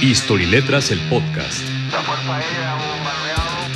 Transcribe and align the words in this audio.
History 0.00 0.46
Letras, 0.46 0.90
el 0.90 1.00
podcast. 1.08 1.60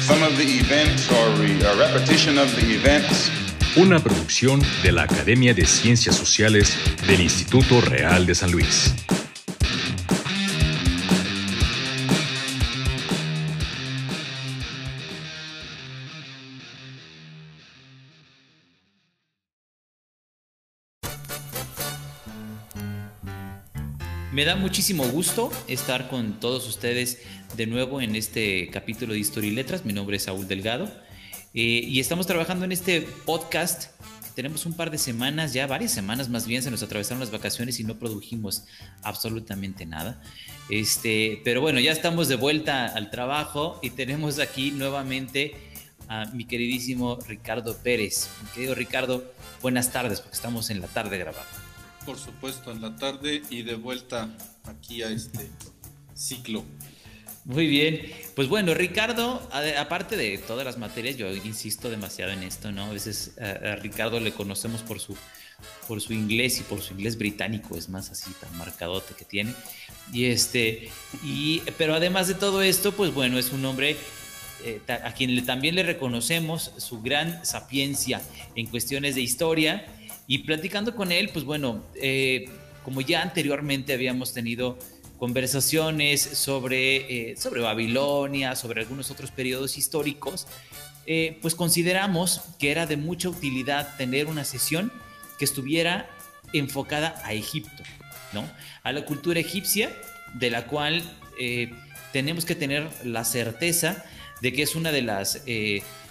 Some 0.00 0.22
of 0.24 0.36
the 0.36 0.44
events 0.44 1.10
or 1.10 1.34
re- 1.40 1.62
a 1.64 1.74
repetition 1.74 2.38
of 2.38 2.54
the 2.54 2.74
events 2.74 3.30
Una 3.76 3.98
producción 3.98 4.62
de 4.82 4.90
la 4.92 5.02
Academia 5.02 5.52
de 5.52 5.66
Ciencias 5.66 6.16
Sociales 6.16 6.74
del 7.06 7.20
Instituto 7.20 7.80
Real 7.82 8.24
de 8.24 8.34
San 8.34 8.50
Luis. 8.50 8.94
Me 24.36 24.44
da 24.44 24.54
muchísimo 24.54 25.08
gusto 25.08 25.50
estar 25.66 26.10
con 26.10 26.38
todos 26.40 26.68
ustedes 26.68 27.22
de 27.56 27.66
nuevo 27.66 28.02
en 28.02 28.14
este 28.14 28.68
capítulo 28.70 29.14
de 29.14 29.18
Historia 29.18 29.50
y 29.50 29.54
Letras. 29.54 29.86
Mi 29.86 29.94
nombre 29.94 30.18
es 30.18 30.24
Saúl 30.24 30.46
Delgado 30.46 30.90
eh, 31.54 31.80
y 31.82 32.00
estamos 32.00 32.26
trabajando 32.26 32.66
en 32.66 32.72
este 32.72 33.00
podcast. 33.00 33.92
Tenemos 34.34 34.66
un 34.66 34.74
par 34.74 34.90
de 34.90 34.98
semanas, 34.98 35.54
ya 35.54 35.66
varias 35.66 35.92
semanas 35.92 36.28
más 36.28 36.46
bien, 36.46 36.62
se 36.62 36.70
nos 36.70 36.82
atravesaron 36.82 37.20
las 37.20 37.30
vacaciones 37.30 37.80
y 37.80 37.84
no 37.84 37.98
produjimos 37.98 38.64
absolutamente 39.02 39.86
nada. 39.86 40.20
Este, 40.68 41.40
pero 41.42 41.62
bueno, 41.62 41.80
ya 41.80 41.92
estamos 41.92 42.28
de 42.28 42.36
vuelta 42.36 42.88
al 42.88 43.10
trabajo 43.10 43.80
y 43.82 43.88
tenemos 43.88 44.38
aquí 44.38 44.70
nuevamente 44.70 45.54
a 46.08 46.26
mi 46.26 46.44
queridísimo 46.44 47.18
Ricardo 47.26 47.74
Pérez. 47.78 48.28
Mi 48.42 48.50
querido 48.50 48.74
Ricardo, 48.74 49.32
buenas 49.62 49.92
tardes, 49.92 50.20
porque 50.20 50.36
estamos 50.36 50.68
en 50.68 50.82
la 50.82 50.88
tarde 50.88 51.16
grabando. 51.16 51.65
Por 52.06 52.18
supuesto, 52.18 52.70
en 52.70 52.80
la 52.80 52.94
tarde 52.96 53.42
y 53.50 53.62
de 53.62 53.74
vuelta 53.74 54.28
aquí 54.64 55.02
a 55.02 55.10
este 55.10 55.50
ciclo. 56.14 56.64
Muy 57.44 57.66
bien, 57.66 58.00
pues 58.34 58.48
bueno, 58.48 58.74
Ricardo, 58.74 59.40
aparte 59.78 60.16
de 60.16 60.38
todas 60.38 60.64
las 60.64 60.78
materias, 60.78 61.16
yo 61.16 61.32
insisto 61.34 61.90
demasiado 61.90 62.32
en 62.32 62.42
esto, 62.42 62.72
¿no? 62.72 62.84
A 62.86 62.90
veces 62.92 63.36
a, 63.38 63.76
Ricardo 63.76 64.18
le 64.20 64.32
conocemos 64.32 64.82
por 64.82 64.98
su, 64.98 65.16
por 65.86 66.00
su 66.00 66.12
inglés 66.12 66.58
y 66.60 66.62
por 66.62 66.80
su 66.80 66.94
inglés 66.94 67.18
británico, 67.18 67.76
es 67.76 67.88
más 67.88 68.10
así 68.10 68.30
tan 68.40 68.56
marcadote 68.56 69.14
que 69.14 69.24
tiene. 69.24 69.52
Y 70.12 70.24
este, 70.26 70.88
y, 71.24 71.60
pero 71.78 71.94
además 71.94 72.26
de 72.28 72.34
todo 72.34 72.62
esto, 72.62 72.92
pues 72.92 73.12
bueno, 73.14 73.38
es 73.38 73.52
un 73.52 73.64
hombre 73.64 73.96
eh, 74.64 74.80
a 74.88 75.12
quien 75.12 75.34
le- 75.36 75.42
también 75.42 75.74
le 75.76 75.82
reconocemos 75.84 76.72
su 76.78 77.00
gran 77.02 77.44
sapiencia 77.46 78.22
en 78.56 78.66
cuestiones 78.66 79.14
de 79.16 79.20
historia. 79.22 79.86
Y 80.26 80.38
platicando 80.38 80.94
con 80.94 81.12
él, 81.12 81.30
pues 81.32 81.44
bueno, 81.44 81.84
eh, 81.94 82.48
como 82.84 83.00
ya 83.00 83.22
anteriormente 83.22 83.92
habíamos 83.92 84.32
tenido 84.32 84.78
conversaciones 85.18 86.20
sobre, 86.20 87.30
eh, 87.30 87.36
sobre 87.36 87.60
Babilonia, 87.60 88.56
sobre 88.56 88.82
algunos 88.82 89.10
otros 89.10 89.30
periodos 89.30 89.78
históricos, 89.78 90.46
eh, 91.06 91.38
pues 91.40 91.54
consideramos 91.54 92.42
que 92.58 92.70
era 92.70 92.86
de 92.86 92.96
mucha 92.96 93.28
utilidad 93.28 93.96
tener 93.96 94.26
una 94.26 94.44
sesión 94.44 94.92
que 95.38 95.44
estuviera 95.44 96.10
enfocada 96.52 97.20
a 97.24 97.32
Egipto, 97.32 97.82
¿no? 98.32 98.44
A 98.82 98.92
la 98.92 99.04
cultura 99.04 99.38
egipcia, 99.38 99.96
de 100.34 100.50
la 100.50 100.66
cual 100.66 101.02
tenemos 102.12 102.44
que 102.44 102.54
tener 102.54 102.88
la 103.04 103.24
certeza 103.24 104.04
de 104.40 104.52
que 104.52 104.62
es 104.62 104.74
una 104.74 104.90
de 104.90 105.02
las, 105.02 105.42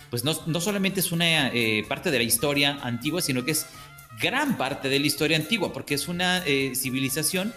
pues 0.10 0.24
no, 0.24 0.40
no 0.46 0.62
solamente 0.62 1.00
es 1.00 1.12
una 1.12 1.52
parte 1.90 2.12
de 2.12 2.18
la 2.18 2.24
historia 2.24 2.80
antigua, 2.82 3.22
sino 3.22 3.44
que 3.44 3.52
es 3.52 3.66
gran 4.20 4.58
parte 4.58 4.90
de 4.90 5.00
la 5.00 5.08
historia 5.08 5.38
antigua, 5.38 5.74
porque 5.74 5.96
es 5.96 6.08
una 6.08 6.44
eh, 6.46 6.74
civilización 6.76 7.54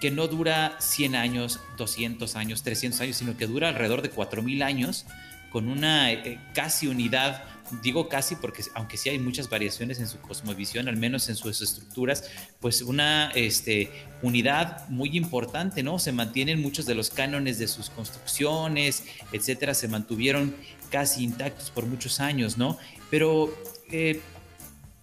que 0.00 0.10
no 0.10 0.28
dura 0.28 0.76
100 0.80 1.14
años, 1.14 1.60
200 1.76 2.36
años, 2.36 2.62
300 2.62 3.00
años, 3.00 3.16
sino 3.16 3.36
que 3.36 3.46
dura 3.46 3.68
alrededor 3.68 4.02
de 4.02 4.10
4000 4.10 4.62
años 4.62 5.06
con 5.54 5.68
una 5.68 6.12
eh, 6.12 6.40
casi 6.52 6.88
unidad, 6.88 7.44
digo 7.80 8.08
casi 8.08 8.34
porque 8.34 8.64
aunque 8.74 8.96
sí 8.96 9.08
hay 9.08 9.20
muchas 9.20 9.48
variaciones 9.48 10.00
en 10.00 10.08
su 10.08 10.18
cosmovisión, 10.18 10.88
al 10.88 10.96
menos 10.96 11.28
en 11.28 11.36
sus 11.36 11.62
estructuras, 11.62 12.28
pues 12.58 12.82
una 12.82 13.30
este, 13.36 13.88
unidad 14.20 14.88
muy 14.88 15.16
importante, 15.16 15.84
¿no? 15.84 16.00
Se 16.00 16.10
mantienen 16.10 16.60
muchos 16.60 16.86
de 16.86 16.96
los 16.96 17.10
cánones 17.10 17.60
de 17.60 17.68
sus 17.68 17.88
construcciones, 17.88 19.04
etcétera, 19.30 19.74
se 19.74 19.86
mantuvieron 19.86 20.56
casi 20.90 21.22
intactos 21.22 21.70
por 21.70 21.86
muchos 21.86 22.18
años, 22.18 22.58
¿no? 22.58 22.76
Pero 23.08 23.56
eh, 23.92 24.20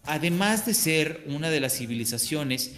además 0.05 0.65
de 0.65 0.73
ser 0.73 1.23
una 1.27 1.49
de 1.49 1.59
las 1.59 1.77
civilizaciones 1.77 2.71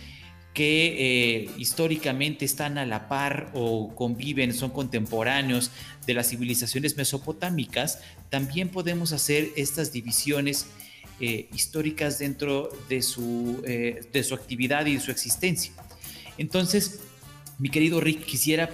que 0.53 1.41
eh, 1.45 1.49
históricamente 1.57 2.45
están 2.45 2.77
a 2.77 2.85
la 2.85 3.07
par 3.09 3.49
o 3.53 3.95
conviven, 3.95 4.53
son 4.53 4.69
contemporáneos 4.69 5.71
de 6.05 6.13
las 6.13 6.29
civilizaciones 6.29 6.95
mesopotámicas, 6.95 7.99
también 8.29 8.69
podemos 8.69 9.13
hacer 9.13 9.49
estas 9.55 9.91
divisiones 9.91 10.67
eh, 11.19 11.47
históricas 11.53 12.19
dentro 12.19 12.69
de 12.87 13.01
su, 13.01 13.63
eh, 13.65 14.01
de 14.11 14.23
su 14.23 14.35
actividad 14.35 14.85
y 14.85 14.95
de 14.95 14.99
su 14.99 15.11
existencia. 15.11 15.71
Entonces, 16.37 16.99
mi 17.57 17.69
querido 17.69 17.99
Rick, 17.99 18.25
quisiera 18.25 18.69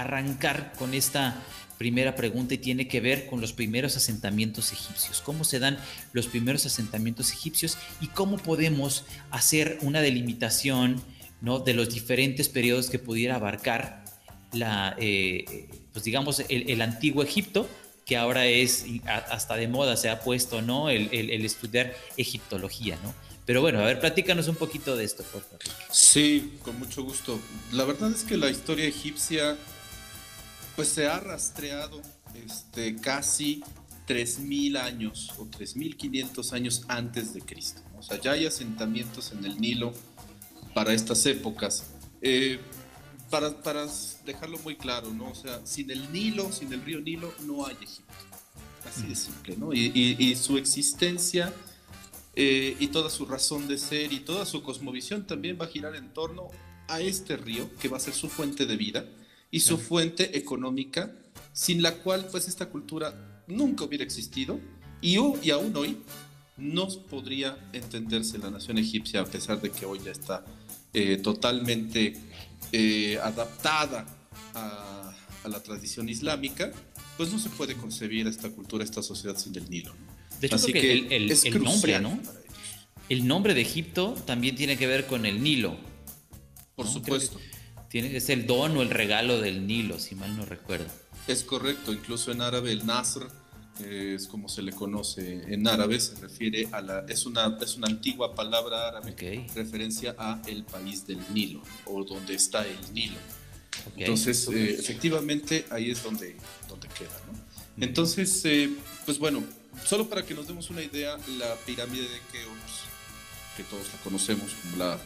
arrancar 0.00 0.72
con 0.78 0.94
esta 0.94 1.42
primera 1.78 2.16
pregunta 2.16 2.54
y 2.54 2.58
tiene 2.58 2.88
que 2.88 3.00
ver 3.00 3.26
con 3.26 3.40
los 3.40 3.52
primeros 3.52 3.96
asentamientos 3.96 4.72
egipcios. 4.72 5.20
¿Cómo 5.20 5.44
se 5.44 5.60
dan 5.60 5.78
los 6.12 6.26
primeros 6.26 6.66
asentamientos 6.66 7.32
egipcios 7.32 7.78
y 8.00 8.08
cómo 8.08 8.36
podemos 8.36 9.04
hacer 9.30 9.78
una 9.82 10.00
delimitación 10.00 11.00
¿no? 11.40 11.60
de 11.60 11.74
los 11.74 11.94
diferentes 11.94 12.48
periodos 12.48 12.90
que 12.90 12.98
pudiera 12.98 13.36
abarcar 13.36 14.04
la, 14.52 14.96
eh, 14.98 15.68
pues 15.92 16.04
digamos, 16.04 16.42
el, 16.48 16.82
antiguo 16.82 17.22
Egipto, 17.22 17.68
que 18.04 18.16
ahora 18.16 18.46
es 18.46 18.86
hasta 19.06 19.56
de 19.56 19.68
moda, 19.68 19.96
se 19.96 20.08
ha 20.08 20.20
puesto 20.20 20.62
¿no? 20.62 20.90
el, 20.90 21.08
el, 21.12 21.30
el 21.30 21.44
estudiar 21.44 21.94
egiptología, 22.16 22.98
¿no? 23.04 23.14
Pero 23.48 23.62
bueno, 23.62 23.78
a 23.78 23.84
ver, 23.84 23.98
platícanos 23.98 24.46
un 24.48 24.56
poquito 24.56 24.94
de 24.94 25.04
esto, 25.04 25.22
por 25.22 25.40
favor. 25.40 25.60
Sí, 25.90 26.58
con 26.62 26.78
mucho 26.78 27.02
gusto. 27.02 27.40
La 27.72 27.84
verdad 27.84 28.12
es 28.12 28.22
que 28.22 28.36
la 28.36 28.50
historia 28.50 28.84
egipcia 28.84 29.56
pues 30.78 30.90
se 30.90 31.08
ha 31.08 31.18
rastreado 31.18 32.00
este, 32.46 32.94
casi 32.94 33.64
3.000 34.06 34.78
años 34.78 35.32
o 35.36 35.44
3.500 35.46 36.52
años 36.52 36.84
antes 36.86 37.34
de 37.34 37.40
Cristo. 37.40 37.82
O 37.98 38.02
sea, 38.04 38.20
ya 38.20 38.30
hay 38.30 38.46
asentamientos 38.46 39.32
en 39.32 39.44
el 39.44 39.60
Nilo 39.60 39.92
para 40.74 40.94
estas 40.94 41.26
épocas. 41.26 41.82
Eh, 42.22 42.60
para, 43.28 43.60
para, 43.60 43.88
dejarlo 44.24 44.56
muy 44.60 44.76
claro, 44.76 45.12
¿no? 45.12 45.32
O 45.32 45.34
sea, 45.34 45.60
sin 45.66 45.90
el 45.90 46.12
Nilo, 46.12 46.52
sin 46.52 46.72
el 46.72 46.84
río 46.84 47.00
Nilo, 47.00 47.34
no 47.44 47.66
hay 47.66 47.74
Egipto. 47.82 48.14
Así 48.88 49.04
de 49.08 49.16
simple, 49.16 49.56
¿no? 49.56 49.72
Y, 49.74 49.90
y, 49.92 50.30
y 50.30 50.36
su 50.36 50.58
existencia 50.58 51.52
eh, 52.36 52.76
y 52.78 52.86
toda 52.86 53.10
su 53.10 53.26
razón 53.26 53.66
de 53.66 53.78
ser 53.78 54.12
y 54.12 54.20
toda 54.20 54.46
su 54.46 54.62
cosmovisión 54.62 55.26
también 55.26 55.58
va 55.60 55.64
a 55.64 55.68
girar 55.70 55.96
en 55.96 56.14
torno 56.14 56.50
a 56.86 57.00
este 57.00 57.36
río, 57.36 57.68
que 57.80 57.88
va 57.88 57.96
a 57.96 58.00
ser 58.00 58.14
su 58.14 58.28
fuente 58.28 58.64
de 58.64 58.76
vida 58.76 59.04
y 59.50 59.60
su 59.60 59.78
fuente 59.78 60.36
económica, 60.36 61.14
sin 61.52 61.82
la 61.82 61.94
cual 61.94 62.26
pues 62.30 62.48
esta 62.48 62.68
cultura 62.68 63.42
nunca 63.46 63.84
hubiera 63.84 64.04
existido 64.04 64.60
y, 65.00 65.18
y 65.42 65.50
aún 65.50 65.74
hoy 65.76 65.98
no 66.56 66.88
podría 66.88 67.56
entenderse 67.72 68.38
la 68.38 68.50
nación 68.50 68.78
egipcia 68.78 69.20
a 69.20 69.24
pesar 69.24 69.60
de 69.60 69.70
que 69.70 69.86
hoy 69.86 70.00
ya 70.04 70.10
está 70.10 70.44
eh, 70.92 71.18
totalmente 71.18 72.14
eh, 72.72 73.18
adaptada 73.22 74.06
a, 74.54 75.14
a, 75.44 75.48
la 75.48 75.62
tradición 75.62 76.08
islámica, 76.08 76.72
pues 77.16 77.32
no 77.32 77.38
se 77.38 77.48
puede 77.50 77.74
concebir 77.74 78.26
esta 78.26 78.50
cultura, 78.50 78.84
esta 78.84 79.02
sociedad 79.02 79.36
sin 79.36 79.54
el 79.56 79.70
Nilo. 79.70 79.94
De 80.40 80.46
hecho, 80.46 80.56
Así 80.56 80.72
creo 80.72 80.82
que, 80.82 81.08
que 81.08 81.16
el, 81.16 81.30
el, 81.30 81.46
el 81.54 81.62
nombre, 81.62 82.00
¿no? 82.00 82.20
El 83.08 83.26
nombre 83.26 83.54
de 83.54 83.62
Egipto 83.62 84.14
también 84.26 84.56
tiene 84.56 84.76
que 84.76 84.86
ver 84.86 85.06
con 85.06 85.24
el 85.26 85.42
Nilo. 85.42 85.76
Por 86.74 86.86
¿no? 86.86 86.92
supuesto. 86.92 87.38
Tiene, 87.88 88.16
es 88.16 88.28
el 88.28 88.46
don 88.46 88.76
o 88.76 88.82
el 88.82 88.90
regalo 88.90 89.40
del 89.40 89.66
Nilo, 89.66 89.98
si 89.98 90.14
mal 90.14 90.36
no 90.36 90.44
recuerdo. 90.44 90.86
Es 91.26 91.42
correcto, 91.42 91.92
incluso 91.92 92.32
en 92.32 92.42
árabe 92.42 92.72
el 92.72 92.86
Nasr, 92.86 93.28
eh, 93.80 94.14
es 94.16 94.26
como 94.26 94.48
se 94.48 94.62
le 94.62 94.72
conoce 94.72 95.42
en 95.52 95.66
árabe, 95.68 96.00
se 96.00 96.14
refiere 96.16 96.68
a 96.72 96.80
la, 96.80 97.04
es 97.08 97.26
una, 97.26 97.56
es 97.60 97.76
una 97.76 97.86
antigua 97.86 98.34
palabra 98.34 98.88
árabe, 98.88 99.12
okay. 99.12 99.46
referencia 99.54 100.14
a 100.18 100.42
el 100.46 100.64
país 100.64 101.06
del 101.06 101.20
Nilo, 101.32 101.62
o 101.86 102.04
donde 102.04 102.34
está 102.34 102.66
el 102.66 102.92
Nilo. 102.92 103.18
Okay. 103.92 104.04
Entonces, 104.04 104.48
eh, 104.48 104.76
efectivamente, 104.78 105.64
ahí 105.70 105.90
es 105.90 106.02
donde, 106.02 106.36
donde 106.68 106.88
queda, 106.88 107.20
¿no? 107.26 107.84
Entonces, 107.84 108.44
eh, 108.44 108.70
pues 109.06 109.18
bueno, 109.18 109.44
solo 109.84 110.08
para 110.08 110.24
que 110.24 110.34
nos 110.34 110.48
demos 110.48 110.68
una 110.70 110.82
idea, 110.82 111.16
la 111.38 111.54
pirámide 111.64 112.02
de 112.02 112.18
Keops, 112.32 112.82
que 113.56 113.62
todos 113.62 113.86
la 113.92 114.00
conocemos 114.02 114.50
como 114.62 114.76
la, 114.76 114.98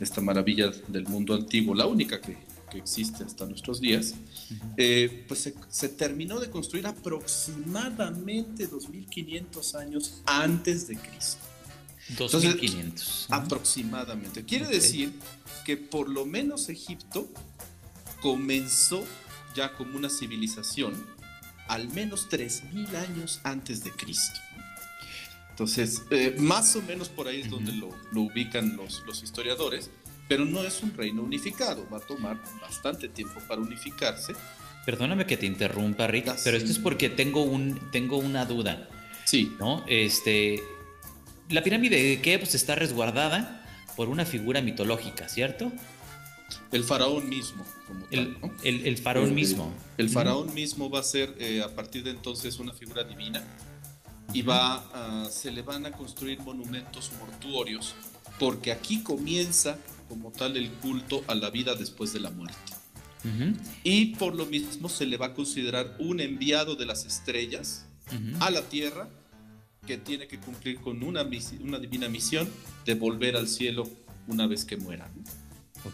esta 0.00 0.20
maravilla 0.20 0.70
del 0.88 1.06
mundo 1.06 1.34
antiguo, 1.34 1.74
la 1.74 1.86
única 1.86 2.20
que, 2.20 2.36
que 2.70 2.78
existe 2.78 3.22
hasta 3.24 3.46
nuestros 3.46 3.80
días, 3.80 4.14
eh, 4.76 5.24
pues 5.28 5.40
se, 5.40 5.54
se, 5.68 5.88
terminó 5.90 6.40
de 6.40 6.50
construir 6.50 6.86
aproximadamente 6.86 8.66
2500 8.66 9.74
años 9.74 10.22
antes 10.26 10.88
de 10.88 10.96
Cristo. 10.96 11.44
2500. 12.18 12.80
Entonces, 12.80 13.26
aproximadamente. 13.28 14.44
Quiere 14.44 14.66
okay. 14.66 14.78
decir 14.78 15.12
que 15.64 15.76
por 15.76 16.08
lo 16.08 16.26
menos 16.26 16.68
Egipto 16.68 17.28
comenzó 18.20 19.04
ya 19.54 19.72
como 19.74 19.96
una 19.96 20.10
civilización 20.10 20.94
al 21.68 21.88
menos 21.90 22.28
3.000 22.28 22.96
años 22.96 23.40
antes 23.44 23.84
de 23.84 23.92
Cristo. 23.92 24.40
Entonces, 25.60 26.04
eh, 26.08 26.36
más 26.38 26.74
o 26.74 26.80
menos 26.80 27.10
por 27.10 27.28
ahí 27.28 27.42
es 27.42 27.50
donde 27.50 27.72
lo, 27.72 27.90
lo 28.12 28.22
ubican 28.22 28.78
los, 28.78 29.02
los, 29.06 29.22
historiadores, 29.22 29.90
pero 30.26 30.46
no 30.46 30.62
es 30.62 30.82
un 30.82 30.94
reino 30.94 31.22
unificado, 31.22 31.86
va 31.92 31.98
a 31.98 32.00
tomar 32.00 32.40
bastante 32.62 33.10
tiempo 33.10 33.38
para 33.46 33.60
unificarse. 33.60 34.32
Perdóname 34.86 35.26
que 35.26 35.36
te 35.36 35.44
interrumpa, 35.44 36.06
Rick, 36.06 36.34
pero 36.44 36.56
esto 36.56 36.70
es 36.70 36.78
porque 36.78 37.10
tengo, 37.10 37.42
un, 37.42 37.78
tengo 37.92 38.16
una 38.16 38.46
duda. 38.46 38.88
Sí. 39.26 39.54
¿No? 39.60 39.84
Este, 39.86 40.62
la 41.50 41.62
pirámide 41.62 42.02
de 42.02 42.22
Keops 42.22 42.54
está 42.54 42.74
resguardada 42.74 43.62
por 43.96 44.08
una 44.08 44.24
figura 44.24 44.62
mitológica, 44.62 45.28
¿cierto? 45.28 45.70
El 46.72 46.84
faraón 46.84 47.28
mismo. 47.28 47.66
Como 47.86 48.06
el, 48.10 48.34
tal, 48.34 48.40
¿no? 48.40 48.56
el, 48.62 48.86
el, 48.86 48.96
faraón 48.96 49.28
el, 49.28 49.34
mismo. 49.34 49.74
El, 49.98 50.08
faraón 50.08 50.54
mismo 50.54 50.88
va 50.88 51.00
a 51.00 51.02
ser 51.02 51.34
eh, 51.38 51.62
a 51.62 51.68
partir 51.68 52.02
de 52.02 52.12
entonces 52.12 52.58
una 52.58 52.72
figura 52.72 53.04
divina 53.04 53.44
y 54.32 54.42
va 54.42 54.76
a, 54.94 55.30
se 55.30 55.50
le 55.50 55.62
van 55.62 55.86
a 55.86 55.92
construir 55.92 56.40
monumentos 56.40 57.10
mortuorios 57.18 57.94
porque 58.38 58.72
aquí 58.72 59.02
comienza 59.02 59.78
como 60.08 60.32
tal 60.32 60.56
el 60.56 60.70
culto 60.70 61.22
a 61.28 61.34
la 61.34 61.50
vida 61.50 61.74
después 61.74 62.12
de 62.12 62.20
la 62.20 62.30
muerte. 62.30 62.58
Uh 63.24 63.28
-huh. 63.28 63.56
Y 63.84 64.06
por 64.16 64.34
lo 64.34 64.46
mismo 64.46 64.88
se 64.88 65.06
le 65.06 65.16
va 65.16 65.26
a 65.26 65.34
considerar 65.34 65.96
un 65.98 66.20
enviado 66.20 66.74
de 66.74 66.86
las 66.86 67.04
estrellas 67.04 67.84
uh 68.10 68.14
-huh. 68.14 68.36
a 68.40 68.50
la 68.50 68.62
tierra 68.62 69.08
que 69.86 69.98
tiene 69.98 70.26
que 70.26 70.38
cumplir 70.38 70.80
con 70.80 71.02
una, 71.02 71.22
una 71.60 71.78
divina 71.78 72.08
misión 72.08 72.48
de 72.86 72.94
volver 72.94 73.36
al 73.36 73.48
cielo 73.48 73.88
una 74.26 74.46
vez 74.46 74.64
que 74.64 74.76
muera. 74.76 75.10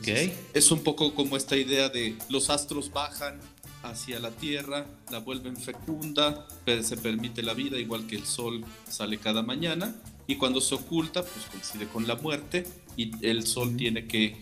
Okay. 0.00 0.33
Es 0.53 0.71
un 0.71 0.83
poco 0.83 1.15
como 1.15 1.37
esta 1.37 1.56
idea 1.56 1.88
de 1.88 2.17
los 2.29 2.50
astros 2.50 2.91
bajan 2.93 3.41
hacia 3.82 4.19
la 4.19 4.31
tierra, 4.31 4.87
la 5.11 5.19
vuelven 5.20 5.56
fecunda, 5.56 6.46
se 6.82 6.96
permite 6.96 7.43
la 7.43 7.55
vida 7.55 7.78
igual 7.78 8.06
que 8.06 8.17
el 8.17 8.25
sol 8.25 8.64
sale 8.88 9.19
cada 9.19 9.43
mañana 9.43 9.94
y 10.26 10.37
cuando 10.37 10.61
se 10.61 10.75
oculta 10.75 11.23
pues 11.23 11.46
coincide 11.46 11.87
con 11.87 12.06
la 12.06 12.17
muerte 12.17 12.67
y 12.96 13.12
el 13.25 13.46
sol 13.46 13.76
tiene 13.76 14.06
que 14.06 14.37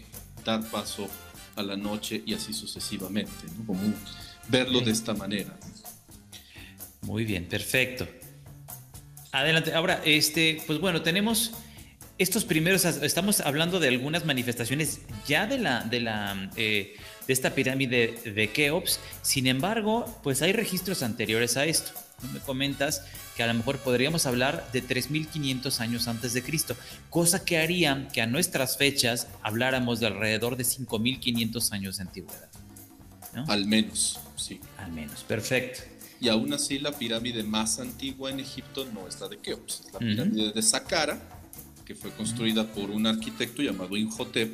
dar 0.44 0.64
paso 0.70 1.08
a 1.56 1.62
la 1.62 1.76
noche 1.76 2.22
y 2.26 2.34
así 2.34 2.52
sucesivamente, 2.52 3.46
¿no? 3.58 3.66
como 3.66 3.80
verlo 4.48 4.80
de 4.80 4.90
esta 4.90 5.14
manera. 5.14 5.56
Muy 7.02 7.24
bien, 7.24 7.46
perfecto. 7.46 8.06
Adelante. 9.30 9.74
Ahora, 9.74 10.00
este, 10.04 10.62
pues 10.66 10.80
bueno, 10.80 11.02
tenemos 11.02 11.52
estos 12.18 12.44
primeros, 12.44 12.84
estamos 12.84 13.40
hablando 13.40 13.80
de 13.80 13.88
algunas 13.88 14.24
manifestaciones 14.24 15.00
ya 15.26 15.46
de 15.46 15.58
la, 15.58 15.82
de 15.82 16.00
la, 16.00 16.50
eh, 16.56 16.96
de 17.26 17.32
esta 17.32 17.54
pirámide 17.54 18.18
de 18.24 18.50
Keops. 18.50 19.00
Sin 19.22 19.46
embargo, 19.46 20.20
pues 20.22 20.42
hay 20.42 20.52
registros 20.52 21.02
anteriores 21.02 21.56
a 21.56 21.64
esto. 21.64 21.92
Me 22.32 22.38
comentas 22.38 23.02
que 23.36 23.42
a 23.42 23.48
lo 23.48 23.54
mejor 23.54 23.78
podríamos 23.78 24.26
hablar 24.26 24.64
de 24.72 24.82
3.500 24.82 25.80
años 25.80 26.06
antes 26.06 26.32
de 26.32 26.42
Cristo, 26.42 26.76
cosa 27.10 27.44
que 27.44 27.58
haría 27.58 28.08
que 28.12 28.22
a 28.22 28.26
nuestras 28.26 28.76
fechas 28.78 29.26
habláramos 29.42 29.98
de 29.98 30.06
alrededor 30.06 30.56
de 30.56 30.64
5.500 30.64 31.72
años 31.72 31.96
de 31.96 32.02
antigüedad. 32.02 32.48
¿no? 33.34 33.44
Al 33.48 33.66
menos, 33.66 34.20
sí. 34.36 34.60
Al 34.78 34.92
menos, 34.92 35.24
perfecto. 35.24 35.82
Y 36.20 36.28
aún 36.28 36.52
así 36.54 36.78
la 36.78 36.92
pirámide 36.92 37.42
más 37.42 37.80
antigua 37.80 38.30
en 38.30 38.38
Egipto 38.40 38.86
no 38.94 39.08
es 39.08 39.20
la 39.20 39.28
de 39.28 39.38
Keops, 39.38 39.82
es 39.86 39.92
la 39.92 39.98
pirámide 39.98 40.42
uh 40.42 40.50
-huh. 40.50 40.54
de 40.54 40.62
Saqqara, 40.62 41.33
que 41.84 41.94
fue 41.94 42.10
construida 42.10 42.72
por 42.72 42.90
un 42.90 43.06
arquitecto 43.06 43.62
llamado 43.62 43.96
Imhotep, 43.96 44.52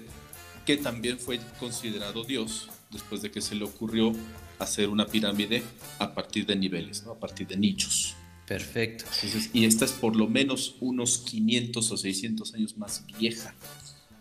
que 0.66 0.76
también 0.76 1.18
fue 1.18 1.40
considerado 1.58 2.24
Dios 2.24 2.68
después 2.90 3.22
de 3.22 3.30
que 3.30 3.40
se 3.40 3.54
le 3.54 3.64
ocurrió 3.64 4.12
hacer 4.58 4.88
una 4.88 5.06
pirámide 5.06 5.62
a 5.98 6.14
partir 6.14 6.44
de 6.46 6.56
niveles, 6.56 7.04
¿no? 7.04 7.12
a 7.12 7.18
partir 7.18 7.46
de 7.46 7.56
nichos. 7.56 8.14
Perfecto. 8.46 9.04
Entonces, 9.22 9.50
y 9.52 9.64
esta 9.64 9.84
es 9.84 9.92
por 9.92 10.16
lo 10.16 10.26
menos 10.26 10.74
unos 10.80 11.18
500 11.18 11.90
o 11.92 11.96
600 11.96 12.54
años 12.54 12.76
más 12.76 13.04
vieja 13.18 13.54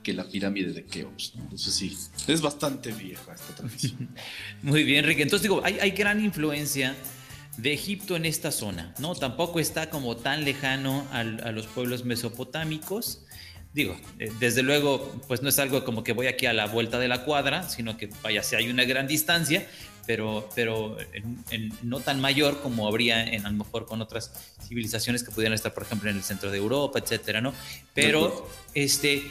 que 0.04 0.14
la 0.14 0.24
pirámide 0.24 0.72
de 0.72 0.86
Keops. 0.86 1.36
¿no? 1.36 1.44
Entonces 1.44 1.74
sí, 1.74 1.98
es 2.28 2.42
bastante 2.42 2.92
vieja 2.92 3.34
esta 3.34 3.56
tradición. 3.56 4.10
Muy 4.62 4.84
bien, 4.84 5.04
Rick. 5.06 5.20
Entonces 5.22 5.44
digo, 5.44 5.62
hay, 5.64 5.80
hay 5.80 5.92
gran 5.92 6.24
influencia 6.24 6.96
de 7.62 7.74
Egipto 7.74 8.16
en 8.16 8.26
esta 8.26 8.52
zona, 8.52 8.94
¿no? 9.00 9.16
Tampoco 9.16 9.60
está 9.60 9.90
como 9.90 10.16
tan 10.16 10.46
lejano 10.46 11.06
al, 11.12 11.42
a 11.44 11.52
los 11.52 11.68
pueblos 11.68 12.06
mesopotámicos. 12.06 13.22
Digo, 13.74 13.98
eh, 14.18 14.32
desde 14.40 14.64
luego, 14.64 15.22
pues 15.28 15.42
no 15.42 15.50
es 15.50 15.60
algo 15.60 15.84
como 15.84 16.04
que 16.04 16.14
voy 16.14 16.28
aquí 16.28 16.46
a 16.46 16.54
la 16.54 16.68
vuelta 16.68 17.00
de 17.00 17.08
la 17.08 17.26
cuadra, 17.26 17.68
sino 17.70 17.98
que 17.98 18.10
vaya, 18.24 18.44
si 18.44 18.56
hay 18.56 18.70
una 18.70 18.86
gran 18.86 19.08
distancia, 19.08 19.68
pero, 20.08 20.50
pero 20.56 20.98
en, 21.14 21.44
en, 21.52 21.74
no 21.84 22.00
tan 22.00 22.20
mayor 22.20 22.62
como 22.62 22.88
habría 22.88 23.24
en, 23.24 23.46
a 23.46 23.52
lo 23.52 23.58
mejor 23.58 23.86
con 23.86 24.02
otras 24.02 24.32
civilizaciones 24.68 25.24
que 25.24 25.32
pudieran 25.32 25.54
estar, 25.54 25.74
por 25.74 25.84
ejemplo, 25.84 26.10
en 26.10 26.16
el 26.16 26.24
centro 26.24 26.52
de 26.52 26.58
Europa, 26.58 27.00
etcétera, 27.00 27.42
¿no? 27.42 27.54
Pero, 27.94 28.50
este, 28.74 29.24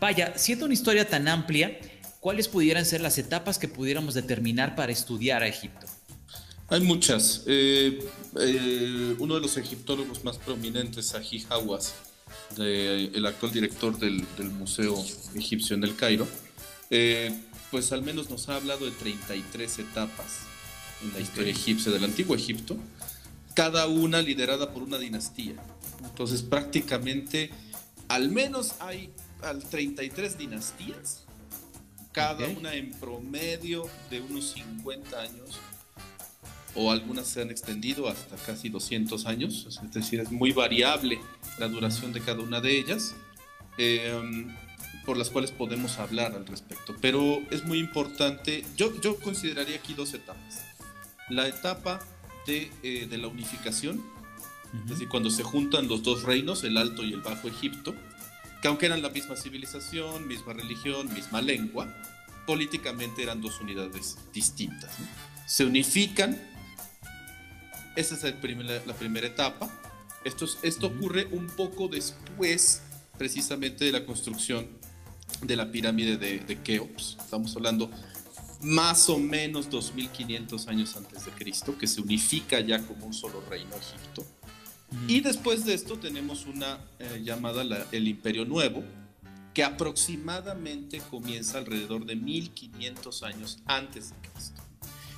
vaya, 0.00 0.36
siendo 0.36 0.64
una 0.64 0.74
historia 0.74 1.06
tan 1.08 1.28
amplia, 1.28 1.78
¿cuáles 2.20 2.48
pudieran 2.48 2.86
ser 2.86 3.02
las 3.02 3.18
etapas 3.18 3.58
que 3.58 3.68
pudiéramos 3.68 4.14
determinar 4.14 4.74
para 4.74 4.90
estudiar 4.90 5.42
a 5.42 5.46
Egipto? 5.46 5.86
Hay 6.70 6.80
muchas. 6.82 7.42
Eh, 7.46 7.98
eh, 8.38 9.16
uno 9.18 9.34
de 9.34 9.40
los 9.40 9.56
egiptólogos 9.56 10.22
más 10.22 10.38
prominentes, 10.38 11.16
Aji 11.16 11.44
Hawass, 11.50 11.94
el 12.56 13.26
actual 13.26 13.50
director 13.50 13.98
del, 13.98 14.24
del, 14.36 14.50
Museo 14.50 14.96
Egipcio 15.34 15.74
en 15.74 15.82
el 15.82 15.96
Cairo, 15.96 16.28
eh, 16.90 17.36
pues 17.72 17.90
al 17.90 18.02
menos 18.02 18.30
nos 18.30 18.48
ha 18.48 18.56
hablado 18.56 18.84
de 18.84 18.92
33 18.92 19.80
etapas 19.80 20.42
en 21.02 21.12
la 21.12 21.18
historia 21.18 21.50
egipcia 21.50 21.90
del 21.90 22.04
antiguo 22.04 22.36
Egipto, 22.36 22.76
cada 23.54 23.88
una 23.88 24.22
liderada 24.22 24.72
por 24.72 24.84
una 24.84 24.98
dinastía. 24.98 25.54
Entonces 26.04 26.42
prácticamente 26.42 27.50
al 28.06 28.30
menos 28.30 28.74
hay 28.78 29.12
al 29.42 29.64
33 29.64 30.38
dinastías, 30.38 31.24
cada 32.12 32.44
okay. 32.44 32.56
una 32.56 32.74
en 32.74 32.92
promedio 32.92 33.88
de 34.08 34.20
unos 34.20 34.52
50 34.52 35.20
años 35.20 35.58
o 36.74 36.90
algunas 36.90 37.26
se 37.26 37.42
han 37.42 37.50
extendido 37.50 38.08
hasta 38.08 38.36
casi 38.36 38.68
200 38.68 39.26
años, 39.26 39.66
es 39.66 39.92
decir, 39.92 40.20
es 40.20 40.30
muy 40.30 40.52
variable 40.52 41.20
la 41.58 41.68
duración 41.68 42.12
de 42.12 42.20
cada 42.20 42.40
una 42.40 42.60
de 42.60 42.78
ellas, 42.78 43.14
eh, 43.78 44.46
por 45.04 45.16
las 45.16 45.30
cuales 45.30 45.50
podemos 45.50 45.98
hablar 45.98 46.34
al 46.34 46.46
respecto. 46.46 46.94
Pero 47.00 47.40
es 47.50 47.64
muy 47.64 47.78
importante, 47.78 48.64
yo, 48.76 49.00
yo 49.00 49.18
consideraría 49.18 49.76
aquí 49.76 49.94
dos 49.94 50.14
etapas. 50.14 50.64
La 51.28 51.48
etapa 51.48 52.00
de, 52.46 52.70
eh, 52.82 53.06
de 53.08 53.18
la 53.18 53.28
unificación, 53.28 53.98
uh 53.98 54.02
-huh. 54.02 54.82
es 54.84 54.90
decir, 54.90 55.08
cuando 55.08 55.30
se 55.30 55.42
juntan 55.42 55.88
los 55.88 56.02
dos 56.02 56.22
reinos, 56.22 56.62
el 56.64 56.76
Alto 56.76 57.02
y 57.02 57.12
el 57.12 57.20
Bajo 57.20 57.48
Egipto, 57.48 57.94
que 58.62 58.68
aunque 58.68 58.86
eran 58.86 59.02
la 59.02 59.08
misma 59.08 59.36
civilización, 59.36 60.28
misma 60.28 60.52
religión, 60.52 61.12
misma 61.12 61.40
lengua, 61.40 61.92
políticamente 62.46 63.22
eran 63.22 63.40
dos 63.40 63.60
unidades 63.60 64.18
distintas. 64.32 64.98
¿no? 64.98 65.06
Se 65.46 65.64
unifican 65.64 66.38
esa 67.96 68.28
es 68.28 68.34
primer, 68.34 68.82
la 68.86 68.94
primera 68.94 69.26
etapa. 69.26 69.70
Esto, 70.24 70.46
esto 70.62 70.86
uh 70.86 70.90
-huh. 70.90 70.96
ocurre 70.96 71.28
un 71.32 71.46
poco 71.48 71.88
después, 71.88 72.82
precisamente, 73.16 73.84
de 73.84 73.92
la 73.92 74.04
construcción 74.04 74.66
de 75.42 75.56
la 75.56 75.70
pirámide 75.70 76.16
de, 76.16 76.40
de, 76.40 76.56
Keops. 76.58 77.16
Estamos 77.20 77.54
hablando 77.56 77.90
más 78.62 79.08
o 79.08 79.18
menos 79.18 79.70
2500 79.70 80.68
años 80.68 80.96
antes 80.96 81.24
de 81.24 81.30
Cristo, 81.32 81.78
que 81.78 81.86
se 81.86 82.00
unifica 82.00 82.60
ya 82.60 82.84
como 82.86 83.06
un 83.06 83.14
solo 83.14 83.42
reino 83.48 83.74
Egipto. 83.76 84.26
Y 85.06 85.20
después 85.20 85.64
de 85.64 85.74
esto 85.74 85.98
tenemos 85.98 86.46
una 86.46 86.78
eh, 86.98 87.22
llamada 87.24 87.64
la, 87.64 87.86
el 87.92 88.08
Imperio 88.08 88.44
Nuevo, 88.44 88.82
que 89.54 89.64
aproximadamente 89.64 91.00
comienza 91.10 91.58
alrededor 91.58 92.04
de 92.04 92.16
1500 92.16 93.22
años 93.22 93.58
antes 93.66 94.10
de 94.10 94.16
Cristo. 94.28 94.62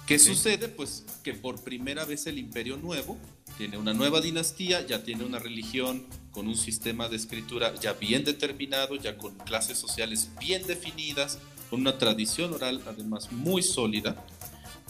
¿Qué 0.07 0.19
sí. 0.19 0.35
sucede? 0.35 0.69
Pues 0.69 1.05
que 1.23 1.33
por 1.33 1.63
primera 1.63 2.05
vez 2.05 2.27
el 2.27 2.39
Imperio 2.39 2.77
Nuevo 2.77 3.19
tiene 3.57 3.79
una 3.79 3.95
nueva 3.95 4.21
dinastía, 4.21 4.85
ya 4.87 5.03
tiene 5.05 5.25
una 5.25 5.39
religión 5.39 6.05
con 6.33 6.49
un 6.49 6.57
sistema 6.57 7.09
de 7.09 7.17
escritura 7.17 7.75
ya 7.77 7.93
bien 7.93 8.25
determinado, 8.25 8.97
ya 8.97 9.17
con 9.17 9.37
clases 9.39 9.79
sociales 9.79 10.31
bien 10.41 10.67
definidas, 10.67 11.39
con 11.71 11.81
una 11.81 11.99
tradición 11.99 12.53
oral 12.53 12.83
además 12.87 13.31
muy 13.31 13.63
sólida, 13.63 14.25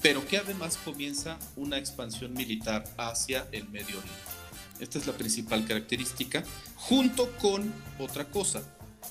pero 0.00 0.26
que 0.26 0.38
además 0.38 0.78
comienza 0.84 1.38
una 1.56 1.78
expansión 1.78 2.32
militar 2.34 2.84
hacia 2.96 3.46
el 3.52 3.68
Medio 3.68 3.98
Oriente. 3.98 4.32
Esta 4.80 4.98
es 4.98 5.06
la 5.06 5.12
principal 5.12 5.64
característica, 5.66 6.42
junto 6.74 7.30
con 7.36 7.72
otra 7.98 8.24
cosa. 8.28 8.62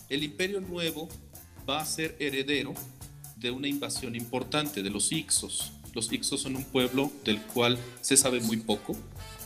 El 0.10 0.24
Imperio 0.24 0.60
Nuevo 0.60 1.08
va 1.70 1.80
a 1.80 1.86
ser 1.86 2.16
heredero 2.20 2.74
de 3.38 3.52
una 3.52 3.68
invasión 3.68 4.16
importante 4.16 4.84
de 4.84 4.90
los 4.90 5.12
Ixos, 5.12 5.72
los 5.94 6.12
Ixos 6.12 6.42
son 6.42 6.56
un 6.56 6.64
pueblo 6.64 7.12
del 7.26 7.42
cual 7.42 7.78
se 8.02 8.18
sabe 8.18 8.40
muy 8.42 8.58
poco, 8.58 8.96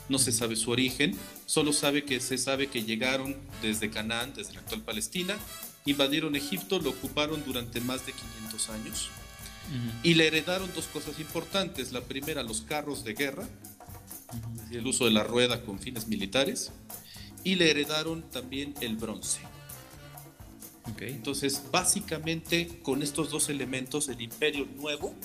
no 0.09 0.19
se 0.19 0.31
sabe 0.31 0.55
su 0.55 0.71
origen, 0.71 1.17
solo 1.45 1.73
sabe 1.73 2.05
que 2.05 2.19
se 2.19 2.37
sabe 2.37 2.67
que 2.67 2.83
llegaron 2.83 3.35
desde 3.61 3.89
Canaán, 3.89 4.33
desde 4.35 4.53
la 4.53 4.59
actual 4.59 4.81
Palestina, 4.81 5.37
invadieron 5.85 6.35
Egipto, 6.35 6.79
lo 6.79 6.91
ocuparon 6.91 7.43
durante 7.45 7.79
más 7.81 8.05
de 8.05 8.13
500 8.13 8.69
años 8.69 9.09
Y 10.03 10.13
le 10.13 10.27
heredaron 10.27 10.69
dos 10.75 10.85
cosas 10.85 11.19
importantes. 11.19 11.91
La 11.91 12.01
primera, 12.01 12.43
los 12.43 12.61
carros 12.61 13.03
de 13.03 13.13
guerra, 13.13 13.47
el 14.71 14.85
uso 14.85 15.05
de 15.05 15.11
la 15.11 15.23
rueda 15.23 15.63
con 15.63 15.79
fines 15.79 16.07
militares. 16.07 16.71
Y 17.43 17.55
le 17.55 17.71
heredaron 17.71 18.23
también 18.29 18.73
el 18.81 18.95
bronce. 18.95 19.41
Entonces, 20.99 21.63
básicamente, 21.71 22.79
con 22.83 23.01
estos 23.01 23.31
dos 23.31 23.49
elementos, 23.49 24.07
el 24.07 24.21
imperio 24.21 24.67
nuevo, 24.77 25.15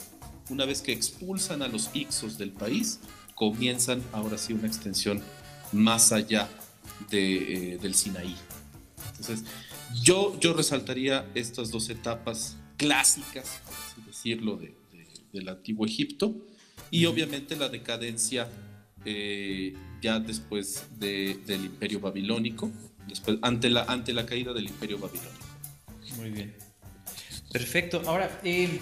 una 0.51 0.65
vez 0.67 0.83
que 0.83 0.93
expulsan 0.93 1.63
a 1.63 1.69
los 1.69 1.91
Ixos 1.95 2.39
del 2.39 2.51
país, 2.51 3.01
comienzan 3.35 4.03
ahora 4.13 4.37
sí 4.37 4.53
una 4.53 4.67
extensión 4.67 5.23
más 5.73 6.13
allá 6.13 6.49
de, 7.11 7.75
eh, 7.75 7.79
del 7.79 7.95
Sinaí. 7.95 8.37
Entonces, 9.11 9.45
yo, 10.03 10.39
yo 10.41 10.53
resaltaría 10.53 11.27
estas 11.35 11.71
dos 11.71 11.89
etapas 11.89 12.57
clásicas, 12.77 13.61
por 13.65 13.75
así 13.75 14.03
decirlo, 14.07 14.57
de, 14.57 14.75
del 15.33 15.49
antiguo 15.49 15.87
Egipto 15.87 16.35
y 16.91 17.07
obviamente 17.07 17.57
la 17.57 17.69
decadencia 17.69 18.49
eh, 19.05 19.75
ya 20.03 20.19
después 20.19 20.85
del 20.99 21.65
imperio 21.65 22.01
babilónico, 22.01 22.71
después, 23.07 23.39
ante, 23.43 23.71
la, 23.71 23.85
ante 23.85 24.13
la 24.13 24.27
caída 24.27 24.53
del 24.53 24.67
imperio 24.67 24.99
babilónico. 24.99 25.47
Muy 26.17 26.31
bien. 26.31 26.55
Perfecto. 27.53 28.03
Ahora, 28.07 28.41
eh, 28.45 28.81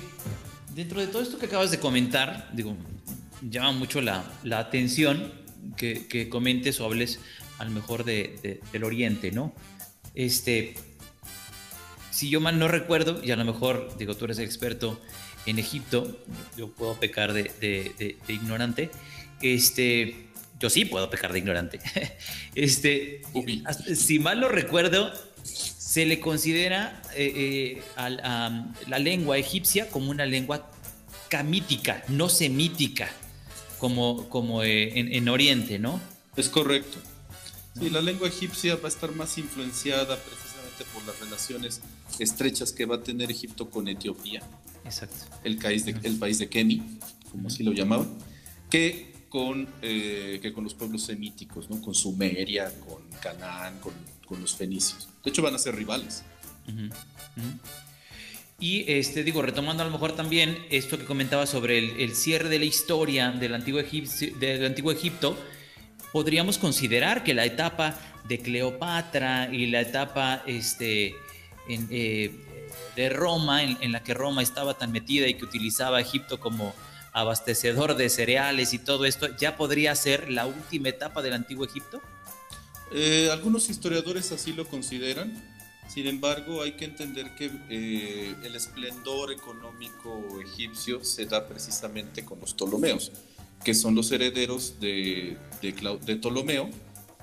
dentro 0.79 1.01
de 1.01 1.09
todo 1.09 1.23
esto 1.23 1.41
que 1.41 1.47
acabas 1.47 1.73
de 1.73 1.81
comentar, 1.81 2.49
digo, 2.53 2.77
llama 3.43 3.73
mucho 3.73 4.01
la, 4.01 4.25
la 4.45 4.61
atención 4.61 5.33
que, 5.77 6.07
que, 6.07 6.29
comentes 6.29 6.79
o 6.79 6.85
hables 6.85 7.19
a 7.59 7.65
lo 7.65 7.73
mejor 7.73 8.05
de, 8.05 8.61
del 8.71 8.85
Oriente, 8.85 9.33
¿no? 9.33 9.53
Este, 10.15 10.77
si 12.13 12.31
yo 12.31 12.41
mal 12.41 12.61
no 12.61 12.69
recuerdo, 12.69 13.21
y 13.25 13.33
a 13.33 13.37
lo 13.37 13.45
mejor, 13.45 13.97
digo, 13.99 14.17
tú 14.17 14.27
eres 14.27 14.39
experto 14.39 15.01
en 15.47 15.59
Egipto, 15.59 16.17
yo 16.57 16.71
puedo 16.71 16.95
pecar 16.95 17.33
de, 17.33 17.51
de, 17.61 18.33
ignorante, 18.33 18.93
este, 19.43 20.29
yo 20.61 20.71
sí 20.71 20.85
puedo 20.85 21.11
pecar 21.11 21.33
de 21.33 21.41
ignorante. 21.41 21.81
Este, 22.55 23.23
si 23.97 24.21
mal 24.21 24.39
no 24.39 24.49
recuerdo, 24.49 25.13
se 25.99 26.07
le 26.07 26.21
considera 26.21 27.03
eh, 27.17 27.33
eh, 27.35 27.83
a, 27.97 28.09
la 28.87 28.99
lengua 29.01 29.37
egipcia 29.37 29.91
como 29.91 30.13
una 30.13 30.27
lengua 30.27 30.71
camítica, 31.29 32.05
no 32.07 32.29
semítica, 32.29 33.11
como, 33.81 34.29
como 34.29 34.63
eh, 34.63 34.97
en, 34.97 35.13
en, 35.13 35.29
Oriente, 35.29 35.81
¿no? 35.81 36.01
Es 36.37 36.49
correcto. 36.51 36.99
Sí, 37.77 37.91
la 37.91 38.01
lengua 38.01 38.29
egipcia 38.29 38.77
va 38.77 38.85
a 38.85 38.93
estar 38.93 39.11
más 39.11 39.39
influenciada 39.39 40.17
precisamente 40.17 40.85
por 40.95 41.05
las 41.05 41.19
relaciones 41.19 41.81
estrechas 42.21 42.71
que 42.71 42.87
va 42.87 42.95
a 42.95 43.03
tener 43.03 43.33
Egipto 43.33 43.69
con 43.69 43.89
Etiopía. 43.89 44.41
Exacto. 44.85 45.25
El 45.43 45.57
país 45.57 45.85
de, 45.85 45.97
el 46.05 46.17
país 46.17 46.39
de 46.39 46.49
Kemi, 46.49 46.81
como 47.33 47.49
así 47.49 47.65
lo 47.65 47.73
llamaban, 47.73 48.09
que 48.71 49.17
con, 49.29 49.67
que 49.81 50.53
con 50.55 50.63
los 50.63 50.75
pueblos 50.75 51.03
semíticos, 51.03 51.69
¿no? 51.69 51.83
Con 51.83 51.93
Sumeria, 51.93 52.73
con 52.87 53.03
Canaán, 53.21 53.81
con 53.81 53.95
con 54.29 54.41
los 54.41 54.55
fenicios. 54.55 55.09
De 55.29 55.31
hecho, 55.31 55.43
van 55.43 55.55
a 55.55 55.59
ser 55.59 55.77
rivales. 55.77 56.23
Y 58.59 58.91
este, 58.91 59.25
digo, 59.25 59.43
retomando 59.43 59.83
a 59.83 59.87
lo 59.87 59.93
mejor 59.93 60.13
también 60.13 60.57
esto 60.71 60.97
que 60.97 61.05
comentaba 61.05 61.45
sobre 61.45 62.03
el, 62.03 62.17
cierre 62.17 62.49
de 62.49 62.59
la 62.59 62.65
historia 62.65 63.31
del 63.33 63.55
antiguo, 63.55 63.79
Egipto, 63.79 65.39
podríamos 66.15 66.57
considerar 66.57 67.25
que 67.25 67.35
la 67.35 67.45
etapa 67.45 67.95
de 68.27 68.39
Cleopatra 68.39 69.51
y 69.53 69.67
la 69.67 69.83
etapa 69.83 70.43
este, 70.47 71.15
eh, 71.69 72.31
de 72.97 73.09
Roma, 73.11 73.65
en, 73.65 73.93
la 73.93 74.03
que 74.03 74.15
Roma 74.15 74.43
estaba 74.43 74.79
tan 74.79 74.93
metida 74.93 75.29
y 75.29 75.35
que 75.35 75.45
utilizaba 75.45 76.01
Egipto 76.01 76.41
como 76.41 76.75
abastecedor 77.13 77.97
de 77.97 78.09
cereales 78.09 78.73
y 78.73 78.79
todo 78.79 79.05
esto, 79.05 79.29
¿ya 79.37 79.59
podría 79.59 79.95
ser 79.95 80.31
la 80.31 80.47
última 80.47 80.89
etapa 80.89 81.21
del 81.21 81.35
antiguo 81.35 81.67
Egipto? 81.67 82.01
Eh, 82.91 83.29
algunos 83.31 83.69
historiadores 83.69 84.33
así 84.33 84.53
lo 84.53 84.67
consideran, 84.67 85.33
sin 85.89 86.07
embargo 86.07 86.63
hay 86.63 86.73
que 86.73 86.87
entender 86.87 87.35
que 87.35 87.51
eh, 87.69 88.35
el 88.45 88.55
esplendor 88.55 89.31
económico 89.31 90.41
egipcio 90.41 91.05
se 91.05 91.27
da 91.27 91.47
precisamente 91.47 92.25
con 92.25 92.41
los 92.41 92.55
Ptolomeos, 92.55 93.13
que 93.63 93.75
son 93.75 93.95
los 93.95 94.11
herederos 94.11 94.81
de, 94.81 95.37
de, 95.61 96.17
Ptolomeo, 96.17 96.71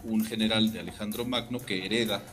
un 0.03 0.24
general 0.24 0.72
de 0.72 0.81
Alejandro 0.81 1.25
Magno 1.25 1.60
que 1.60 1.86
hereda 1.86 2.24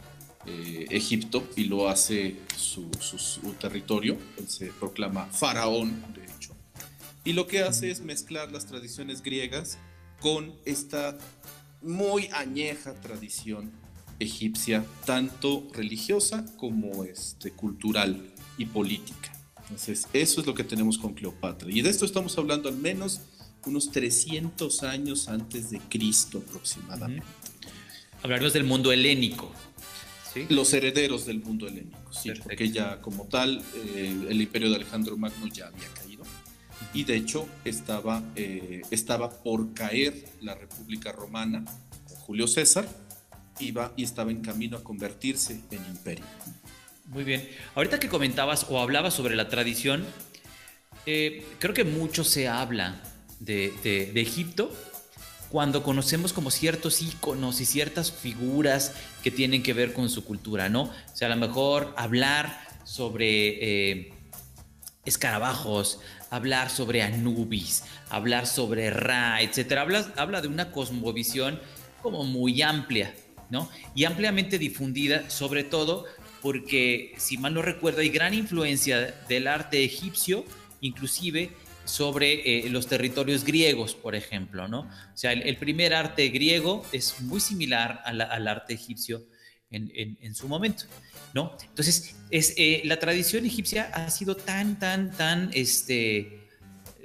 eh, 0.44 0.86
Egipto 0.90 1.48
y 1.56 1.64
lo 1.64 1.88
hace 1.88 2.36
su, 2.56 2.90
su, 3.00 3.52
territorio, 3.54 4.18
él 4.36 4.48
se 4.48 4.66
proclama 4.66 5.26
faraón, 5.26 6.04
de 6.14 6.24
hecho, 6.24 6.54
y 7.24 7.32
lo 7.32 7.46
que 7.46 7.62
hace 7.62 7.90
es 7.90 8.00
mezclar 8.00 8.52
las 8.52 8.66
tradiciones 8.66 9.22
griegas 9.22 9.78
con 10.20 10.54
esta 10.64 11.16
muy 11.82 12.28
añeja 12.32 12.94
tradición 12.94 13.70
egipcia, 14.18 14.84
tanto 15.04 15.68
religiosa 15.72 16.44
como 16.56 17.04
este, 17.04 17.52
cultural 17.52 18.32
y 18.56 18.66
política. 18.66 19.32
Entonces, 19.62 20.06
eso 20.12 20.40
es 20.40 20.46
lo 20.46 20.54
que 20.54 20.64
tenemos 20.64 20.98
con 20.98 21.14
Cleopatra. 21.14 21.70
Y 21.70 21.82
de 21.82 21.90
esto 21.90 22.04
estamos 22.04 22.36
hablando 22.38 22.68
al 22.68 22.76
menos 22.76 23.20
unos 23.66 23.90
300 23.90 24.82
años 24.82 25.28
antes 25.28 25.70
de 25.70 25.78
Cristo 25.80 26.42
aproximadamente. 26.46 27.26
Hablaremos 28.22 28.52
del 28.52 28.64
mundo 28.64 28.92
helénico. 28.92 29.52
Los 30.48 30.72
herederos 30.72 31.26
del 31.26 31.40
mundo 31.40 31.68
helénico, 31.68 32.10
sí, 32.10 32.30
porque 32.42 32.70
ya 32.70 33.02
como 33.02 33.26
tal 33.26 33.62
eh, 33.74 34.26
el 34.30 34.40
imperio 34.40 34.70
de 34.70 34.76
Alejandro 34.76 35.14
Magno 35.18 35.46
ya 35.48 35.66
había 35.66 35.88
caído 35.88 36.01
y 36.94 37.04
de 37.04 37.16
hecho 37.16 37.48
estaba, 37.64 38.22
eh, 38.36 38.82
estaba 38.90 39.30
por 39.30 39.72
caer 39.74 40.24
la 40.40 40.54
República 40.54 41.12
Romana 41.12 41.64
con 42.06 42.16
Julio 42.16 42.46
César 42.46 42.86
iba 43.58 43.92
y 43.96 44.04
estaba 44.04 44.30
en 44.30 44.40
camino 44.40 44.76
a 44.76 44.84
convertirse 44.84 45.60
en 45.70 45.84
imperio. 45.86 46.24
Muy 47.06 47.24
bien. 47.24 47.48
Ahorita 47.74 48.00
que 48.00 48.08
comentabas 48.08 48.66
o 48.68 48.80
hablabas 48.80 49.14
sobre 49.14 49.36
la 49.36 49.48
tradición, 49.48 50.04
eh, 51.06 51.44
creo 51.58 51.74
que 51.74 51.84
mucho 51.84 52.24
se 52.24 52.48
habla 52.48 53.02
de, 53.40 53.72
Egipto 54.14 54.72
cuando 55.50 55.82
conocemos 55.82 56.32
como 56.32 56.50
ciertos 56.50 57.02
íconos 57.02 57.60
y 57.60 57.66
ciertas 57.66 58.10
figuras 58.10 58.94
que 59.22 59.30
tienen 59.30 59.62
que 59.62 59.74
ver 59.74 59.92
con 59.92 60.08
su 60.08 60.24
cultura, 60.24 60.68
¿no? 60.68 60.84
O 60.84 61.16
sea, 61.16 61.26
a 61.30 61.34
lo 61.34 61.46
mejor 61.46 61.92
hablar 61.96 62.58
sobre 62.84 63.90
eh, 64.00 64.14
escarabajos, 65.04 66.00
hablar 66.32 66.70
sobre 66.70 67.02
Anubis, 67.02 67.84
hablar 68.08 68.46
sobre 68.46 68.90
Ra, 68.90 69.42
etc. 69.42 69.72
Habla, 69.72 70.12
habla 70.16 70.40
de 70.40 70.48
una 70.48 70.72
cosmovisión 70.72 71.60
como 72.00 72.24
muy 72.24 72.62
amplia, 72.62 73.14
¿no? 73.50 73.68
Y 73.94 74.04
ampliamente 74.04 74.58
difundida, 74.58 75.28
sobre 75.28 75.62
todo 75.62 76.06
porque, 76.40 77.14
si 77.18 77.36
mal 77.36 77.52
no 77.52 77.60
recuerdo, 77.60 78.00
hay 78.00 78.08
gran 78.08 78.32
influencia 78.32 79.14
del 79.28 79.46
arte 79.46 79.84
egipcio, 79.84 80.44
inclusive 80.80 81.50
sobre 81.84 82.64
eh, 82.64 82.70
los 82.70 82.86
territorios 82.86 83.44
griegos, 83.44 83.94
por 83.94 84.14
ejemplo, 84.14 84.68
¿no? 84.68 84.80
O 84.80 85.16
sea, 85.16 85.32
el, 85.32 85.56
primer 85.58 85.92
arte 85.92 86.28
griego 86.30 86.84
es 86.92 87.20
muy 87.20 87.40
similar 87.40 88.00
al 88.04 88.48
arte 88.48 88.72
egipcio 88.72 89.22
en, 89.72 90.34
su 90.34 90.48
momento, 90.48 90.84
¿no? 91.34 91.56
Entonces, 91.68 92.16
es, 92.30 92.54
eh, 92.56 92.82
la 92.84 92.98
tradición 92.98 93.44
egipcia 93.44 93.90
ha 93.94 94.10
sido 94.10 94.36
tan, 94.36 94.78
tan, 94.78 95.10
tan, 95.12 95.50
este, 95.54 96.48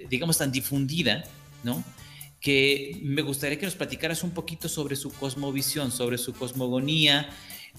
digamos, 0.10 0.38
tan 0.38 0.51
difundida, 0.51 1.24
¿no? 1.63 1.84
Que 2.39 3.00
me 3.03 3.22
gustaría 3.22 3.60
que 3.60 3.65
nos 3.65 3.75
platicaras 3.75 4.24
un 4.24 4.31
poquito 4.31 4.69
sobre 4.69 4.96
su 4.96 5.12
cosmovisión, 5.12 5.91
sobre 5.91 6.17
su 6.17 6.34
cosmogonía. 6.34 7.29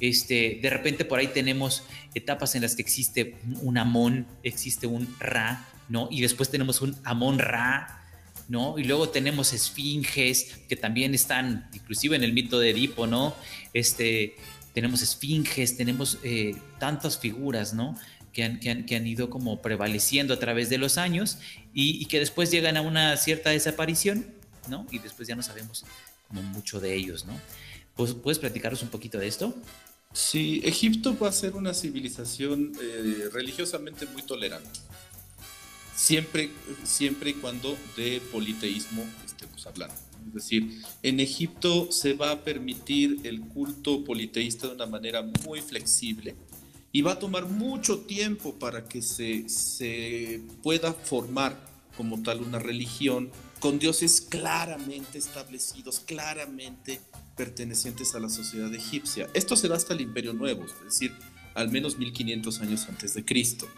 Este, 0.00 0.60
de 0.62 0.70
repente 0.70 1.04
por 1.04 1.18
ahí 1.18 1.28
tenemos 1.28 1.82
etapas 2.14 2.54
en 2.54 2.62
las 2.62 2.76
que 2.76 2.82
existe 2.82 3.36
un 3.62 3.78
Amón, 3.78 4.26
existe 4.42 4.86
un 4.86 5.08
Ra, 5.18 5.66
¿no? 5.88 6.08
Y 6.10 6.20
después 6.20 6.50
tenemos 6.50 6.80
un 6.82 6.96
Amón 7.04 7.38
Ra, 7.38 8.04
¿no? 8.48 8.78
Y 8.78 8.84
luego 8.84 9.10
tenemos 9.10 9.52
esfinges 9.52 10.56
que 10.68 10.76
también 10.76 11.14
están, 11.14 11.68
inclusive 11.74 12.16
en 12.16 12.24
el 12.24 12.32
mito 12.32 12.58
de 12.58 12.70
Edipo, 12.70 13.06
¿no? 13.06 13.34
Este, 13.74 14.36
tenemos 14.78 15.02
esfinges, 15.02 15.76
tenemos 15.76 16.18
eh, 16.22 16.54
tantas 16.78 17.18
figuras, 17.18 17.74
¿no? 17.74 17.96
Que 18.32 18.44
han, 18.44 18.60
que, 18.60 18.94
han, 18.94 19.06
ido 19.08 19.28
como 19.28 19.60
prevaleciendo 19.60 20.32
a 20.32 20.38
través 20.38 20.70
de 20.70 20.78
los 20.78 20.98
años 20.98 21.38
y, 21.74 22.06
que 22.06 22.20
después 22.20 22.52
llegan 22.52 22.76
a 22.76 22.82
una 22.82 23.16
cierta 23.16 23.50
desaparición, 23.50 24.24
¿no? 24.68 24.86
Y 24.92 25.00
después 25.00 25.26
ya 25.26 25.34
no 25.34 25.42
sabemos 25.42 25.84
como 26.28 26.44
mucho 26.44 26.78
de 26.78 26.94
ellos, 26.94 27.26
¿no? 27.26 27.32
¿Puedes, 27.96 28.14
¿Puedes 28.14 28.38
platicarnos 28.38 28.80
un 28.82 28.90
poquito 28.90 29.18
de 29.18 29.26
esto? 29.26 29.52
Sí, 30.12 30.60
Egipto 30.62 31.18
va 31.18 31.30
a 31.30 31.32
ser 31.32 31.56
una 31.56 31.74
civilización 31.74 32.70
eh, 32.80 33.30
religiosamente 33.32 34.06
muy 34.06 34.22
tolerante. 34.22 34.78
Siempre, 35.96 36.52
siempre 36.84 37.30
y 37.30 37.34
cuando 37.34 37.76
de 37.96 38.22
politeísmo 38.30 39.04
estemos 39.26 39.66
hablando. 39.66 40.07
Es 40.28 40.44
decir, 40.44 40.82
en 41.02 41.20
Egipto 41.20 41.90
se 41.90 42.14
va 42.14 42.30
a 42.30 42.44
permitir 42.44 43.20
el 43.24 43.40
culto 43.40 44.04
politeísta 44.04 44.68
de 44.68 44.74
una 44.74 44.86
manera 44.86 45.22
muy 45.44 45.60
flexible 45.60 46.36
Y 46.92 47.02
va 47.02 47.12
a 47.12 47.18
tomar 47.18 47.46
mucho 47.46 48.00
tiempo 48.00 48.54
para 48.54 48.84
que 48.88 49.02
se, 49.02 49.48
se 49.48 50.40
pueda 50.62 50.92
formar 50.92 51.58
como 51.96 52.22
tal 52.22 52.40
una 52.40 52.58
religión 52.58 53.30
con 53.58 53.78
dioses 53.78 54.20
claramente 54.20 55.18
establecidos, 55.18 56.00
claramente 56.00 57.00
pertenecientes 57.36 58.14
a 58.14 58.20
la 58.20 58.28
sociedad 58.28 58.72
egipcia. 58.74 59.28
Esto 59.34 59.56
se 59.56 59.68
da 59.68 59.76
hasta 59.76 59.94
el 59.94 60.00
Imperio 60.00 60.32
Nuevo, 60.32 60.64
es 60.64 60.84
decir, 60.84 61.12
al 61.54 61.70
menos 61.70 61.98
1500 61.98 62.60
años 62.60 62.86
antes 62.88 63.14
de 63.14 63.24
Cristo. 63.24 63.68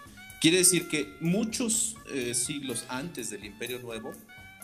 Quiere 0.40 0.58
decir 0.58 0.88
que 0.88 1.14
muchos 1.20 1.96
eh, 2.12 2.34
siglos 2.34 2.84
antes 2.88 3.30
del 3.30 3.44
Imperio 3.44 3.78
Nuevo, 3.78 4.12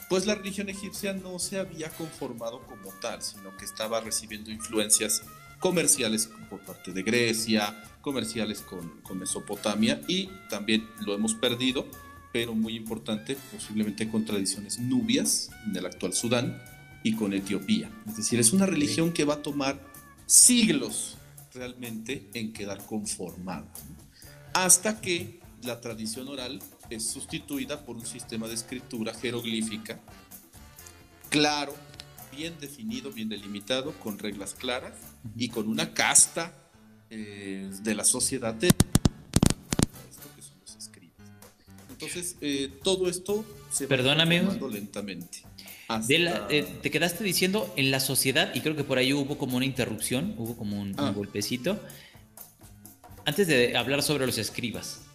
pues 0.08 0.26
la 0.26 0.34
religión 0.34 0.68
egipcia 0.68 1.12
no 1.12 1.38
se 1.38 1.58
había 1.58 1.88
conformado 1.90 2.62
como 2.66 2.92
tal, 3.00 3.22
sino 3.22 3.56
que 3.56 3.64
estaba 3.64 4.00
recibiendo 4.00 4.50
influencias 4.50 5.22
comerciales 5.60 6.28
por 6.48 6.60
parte 6.60 6.92
de 6.92 7.02
Grecia, 7.02 7.82
comerciales 8.02 8.60
con, 8.60 9.00
con 9.00 9.18
Mesopotamia 9.18 10.00
y 10.06 10.28
también 10.48 10.88
lo 11.04 11.14
hemos 11.14 11.34
perdido 11.34 11.86
pero 12.36 12.54
muy 12.54 12.76
importante, 12.76 13.34
posiblemente 13.50 14.10
con 14.10 14.26
tradiciones 14.26 14.78
nubias 14.78 15.48
en 15.66 15.74
el 15.74 15.86
actual 15.86 16.12
Sudán 16.12 16.62
y 17.02 17.14
con 17.14 17.32
Etiopía. 17.32 17.90
Es 18.06 18.18
decir, 18.18 18.38
es 18.38 18.52
una 18.52 18.66
religión 18.66 19.10
que 19.14 19.24
va 19.24 19.34
a 19.34 19.42
tomar 19.42 19.80
siglos 20.26 21.16
realmente 21.54 22.28
en 22.34 22.52
quedar 22.52 22.84
conformada, 22.84 23.72
hasta 24.52 25.00
que 25.00 25.40
la 25.62 25.80
tradición 25.80 26.28
oral 26.28 26.60
es 26.90 27.06
sustituida 27.08 27.84
por 27.84 27.96
un 27.96 28.06
sistema 28.06 28.48
de 28.48 28.54
escritura 28.54 29.12
jeroglífica 29.14 30.00
claro, 31.28 31.74
bien 32.34 32.54
definido, 32.60 33.12
bien 33.12 33.28
delimitado, 33.28 33.92
con 33.92 34.18
reglas 34.18 34.54
claras 34.54 34.92
y 35.36 35.48
con 35.48 35.68
una 35.68 35.92
casta 35.92 36.52
eh, 37.10 37.70
de 37.82 37.94
la 37.94 38.04
sociedad 38.04 38.54
de 38.54 38.70
Entonces, 41.90 42.36
eh, 42.42 42.70
todo 42.82 43.08
esto 43.08 43.44
se 43.70 43.86
va 43.86 43.96
transformando 43.96 44.68
lentamente. 44.68 45.38
Eh, 46.10 46.78
te 46.82 46.90
quedaste 46.90 47.24
diciendo 47.24 47.72
en 47.76 47.90
la 47.90 48.00
sociedad, 48.00 48.54
y 48.54 48.60
creo 48.60 48.76
que 48.76 48.84
por 48.84 48.98
ahí 48.98 49.14
hubo 49.14 49.38
como 49.38 49.56
una 49.56 49.64
interrupción, 49.64 50.34
hubo 50.36 50.56
como 50.56 50.78
un, 50.78 50.94
ah. 50.98 51.10
golpecito. 51.14 51.80
Antes 53.24 53.46
de 53.46 53.76
hablar 53.76 54.02
sobre 54.02 54.26
los 54.26 54.36
escribas. 54.36 55.05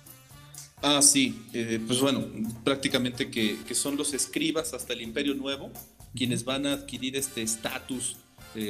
Ah, 0.81 1.01
sí, 1.01 1.43
eh, 1.53 1.79
pues 1.85 2.00
bueno, 2.00 2.25
prácticamente 2.63 3.29
que, 3.29 3.57
son 3.73 3.97
los 3.97 4.13
escribas 4.13 4.73
hasta 4.73 4.93
el 4.93 5.01
Imperio 5.01 5.35
Nuevo 5.35 5.71
quienes 6.15 6.43
van 6.43 6.65
a 6.65 6.73
adquirir 6.73 7.15
este 7.15 7.41
estatus 7.41 8.17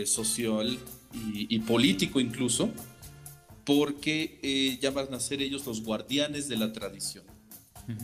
social 0.05 0.77
y, 1.33 1.57
político 1.61 2.19
incluso, 2.19 2.69
porque 3.65 4.77
ya 4.79 4.91
van 4.91 5.11
a 5.11 5.19
ser 5.19 5.41
ellos 5.41 5.65
los 5.65 5.81
guardianes 5.81 6.47
de 6.47 6.57
la 6.57 6.71
tradición. 6.71 7.23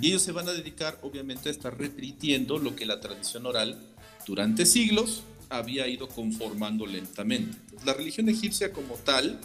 Y 0.01 0.07
ellos 0.07 0.21
se 0.21 0.31
van 0.31 0.47
a 0.49 0.53
dedicar, 0.53 0.97
obviamente, 1.01 1.49
a 1.49 1.51
estar 1.51 1.77
repitiendo 1.77 2.57
lo 2.57 2.75
que 2.75 2.85
la 2.85 2.99
tradición 2.99 3.45
oral 3.45 3.77
durante 4.25 4.65
siglos 4.65 5.23
había 5.49 5.87
ido 5.87 6.07
conformando 6.07 6.85
lentamente. 6.85 7.57
La 7.85 7.93
religión 7.93 8.27
egipcia 8.29 8.73
como 8.73 8.95
tal, 8.95 9.39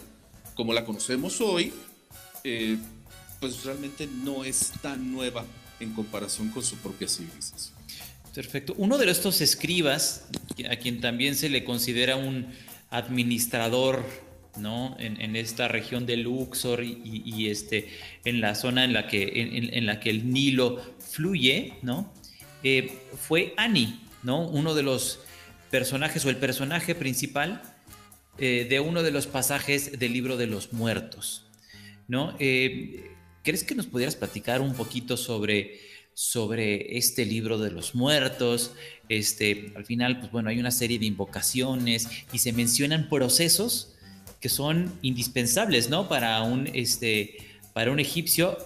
como 0.55 0.73
la 0.73 0.85
conocemos 0.85 1.39
hoy, 1.39 1.71
eh, 2.43 2.77
pues 3.43 3.65
realmente 3.65 4.07
no 4.07 4.45
es 4.45 4.71
tan 4.81 5.11
nueva 5.11 5.45
en 5.81 5.91
comparación 5.93 6.47
con 6.47 6.63
su 6.63 6.77
propia 6.77 7.09
civilización. 7.09 7.75
Perfecto. 8.33 8.73
Uno 8.77 8.97
de 8.97 9.11
estos 9.11 9.41
escribas, 9.41 10.27
a 10.71 10.77
quien 10.77 11.01
también 11.01 11.35
se 11.35 11.49
le 11.49 11.65
considera 11.65 12.15
un 12.15 12.47
administrador 12.89 14.05
¿no? 14.55 14.95
En, 14.97 15.35
esta 15.35 15.67
región 15.67 16.05
de 16.05 16.15
Luxor 16.15 16.85
y, 16.85 17.49
este, 17.49 17.89
en 18.23 18.39
la 18.39 18.55
zona 18.55 18.85
en 18.85 18.93
la 18.93 19.07
que, 19.07 19.69
en, 19.73 19.85
la 19.85 19.99
que 19.99 20.09
el 20.09 20.31
Nilo 20.31 20.81
fluye, 20.99 21.73
¿no? 21.81 22.13
Eh, 22.63 22.97
fue 23.27 23.53
Ani, 23.57 23.99
¿no? 24.21 24.47
Uno 24.47 24.73
de 24.73 24.83
los 24.83 25.19
personajes 25.69 26.23
o 26.23 26.29
el 26.29 26.37
personaje 26.37 26.95
principal 26.95 27.61
eh, 28.37 28.67
de 28.69 28.79
uno 28.79 29.03
de 29.03 29.11
los 29.11 29.27
pasajes 29.27 29.99
del 29.99 30.13
libro 30.13 30.37
de 30.37 30.47
los 30.47 30.71
muertos, 30.71 31.45
¿no? 32.07 32.37
Eh, 32.39 33.12
¿Crees 33.43 33.65
que 33.65 33.75
nos 33.75 33.87
pudieras 33.87 34.15
platicar 34.15 34.61
un 34.61 34.73
poquito 34.73 35.17
sobre, 35.17 35.81
sobre 36.13 36.97
este 36.97 37.25
libro 37.25 37.59
de 37.59 37.71
los 37.71 37.93
muertos? 37.93 38.71
Este, 39.09 39.73
al 39.75 39.85
final, 39.85 40.19
pues 40.19 40.31
bueno, 40.31 40.49
hay 40.49 40.59
una 40.59 40.71
serie 40.71 40.97
de 40.97 41.05
invocaciones 41.05 42.07
y 42.31 42.39
se 42.39 42.53
mencionan 42.53 43.09
procesos 43.09 43.89
que 44.39 44.47
son 44.47 44.97
indispensables, 45.01 45.89
¿no? 45.89 46.07
Para 46.07 46.41
un, 46.41 46.69
este, 46.73 47.37
para 47.73 47.91
un 47.91 47.99
egipcio 47.99 48.57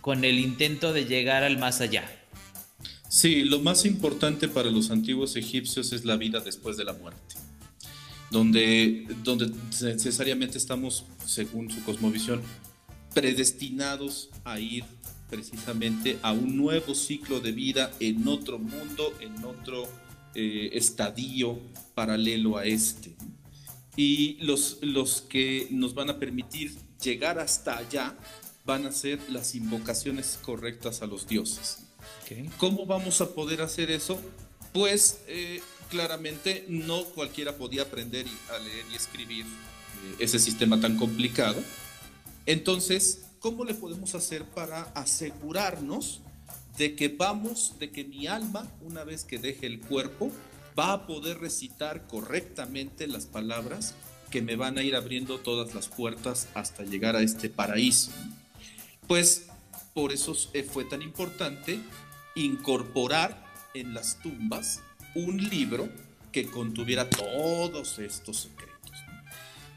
con 0.00 0.24
el 0.24 0.40
intento 0.40 0.92
de 0.92 1.04
llegar 1.04 1.44
al 1.44 1.58
más 1.58 1.80
allá. 1.80 2.04
Sí, 3.08 3.44
lo 3.44 3.60
más 3.60 3.84
importante 3.84 4.48
para 4.48 4.70
los 4.70 4.90
antiguos 4.90 5.36
egipcios 5.36 5.92
es 5.92 6.04
la 6.04 6.16
vida 6.16 6.40
después 6.40 6.76
de 6.76 6.84
la 6.84 6.94
muerte, 6.94 7.36
donde, 8.32 9.06
donde 9.22 9.52
necesariamente 9.80 10.58
estamos, 10.58 11.04
según 11.24 11.70
su 11.70 11.84
cosmovisión, 11.84 12.42
predestinados 13.14 14.30
a 14.44 14.58
ir 14.58 14.84
precisamente 15.30 16.18
a 16.22 16.32
un 16.32 16.56
nuevo 16.56 16.94
ciclo 16.94 17.40
de 17.40 17.52
vida 17.52 17.90
en 18.00 18.26
otro 18.28 18.58
mundo, 18.58 19.12
en 19.20 19.44
otro 19.44 19.88
eh, 20.34 20.70
estadio 20.72 21.58
paralelo 21.94 22.56
a 22.58 22.64
este 22.64 23.14
y 23.96 24.38
los, 24.40 24.78
los 24.80 25.20
que 25.22 25.68
nos 25.70 25.94
van 25.94 26.10
a 26.10 26.18
permitir 26.18 26.74
llegar 27.02 27.38
hasta 27.38 27.76
allá 27.76 28.16
van 28.64 28.86
a 28.86 28.92
ser 28.92 29.18
las 29.28 29.54
invocaciones 29.54 30.38
correctas 30.42 31.02
a 31.02 31.06
los 31.06 31.26
dioses. 31.26 31.78
¿Cómo 32.56 32.86
vamos 32.86 33.20
a 33.20 33.34
poder 33.34 33.60
hacer 33.60 33.90
eso? 33.90 34.18
Pues 34.72 35.20
eh, 35.26 35.60
claramente 35.90 36.64
no 36.68 37.04
cualquiera 37.04 37.56
podía 37.56 37.82
aprender 37.82 38.24
a 38.50 38.58
leer 38.58 38.84
y 38.90 38.96
escribir 38.96 39.44
eh, 39.44 40.16
ese 40.20 40.38
sistema 40.38 40.80
tan 40.80 40.96
complicado. 40.96 41.62
Entonces, 42.46 43.26
¿cómo 43.38 43.64
le 43.64 43.74
podemos 43.74 44.14
hacer 44.14 44.44
para 44.44 44.82
asegurarnos 44.94 46.20
de 46.76 46.96
que 46.96 47.08
vamos, 47.08 47.74
de 47.78 47.90
que 47.90 48.04
mi 48.04 48.26
alma, 48.26 48.70
una 48.82 49.04
vez 49.04 49.24
que 49.24 49.38
deje 49.38 49.66
el 49.66 49.80
cuerpo, 49.80 50.30
va 50.78 50.92
a 50.92 51.06
poder 51.06 51.38
recitar 51.38 52.06
correctamente 52.06 53.06
las 53.06 53.26
palabras 53.26 53.94
que 54.30 54.42
me 54.42 54.56
van 54.56 54.78
a 54.78 54.82
ir 54.82 54.96
abriendo 54.96 55.38
todas 55.38 55.74
las 55.74 55.88
puertas 55.88 56.48
hasta 56.54 56.84
llegar 56.84 57.16
a 57.16 57.22
este 57.22 57.50
paraíso. 57.50 58.10
Pues 59.06 59.46
por 59.92 60.12
eso 60.12 60.34
fue 60.72 60.84
tan 60.84 61.02
importante 61.02 61.78
incorporar 62.34 63.44
en 63.74 63.92
las 63.92 64.18
tumbas 64.22 64.80
un 65.14 65.36
libro 65.36 65.88
que 66.32 66.46
contuviera 66.46 67.10
todos 67.10 67.98
estos 67.98 68.38
secretos. 68.38 68.71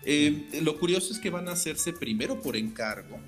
Eh, 0.05 0.61
lo 0.61 0.77
curioso 0.77 1.11
es 1.11 1.19
que 1.19 1.29
van 1.29 1.47
a 1.47 1.53
hacerse 1.53 1.91
primero 1.91 2.41
por 2.41 2.55
encargo 2.55 3.19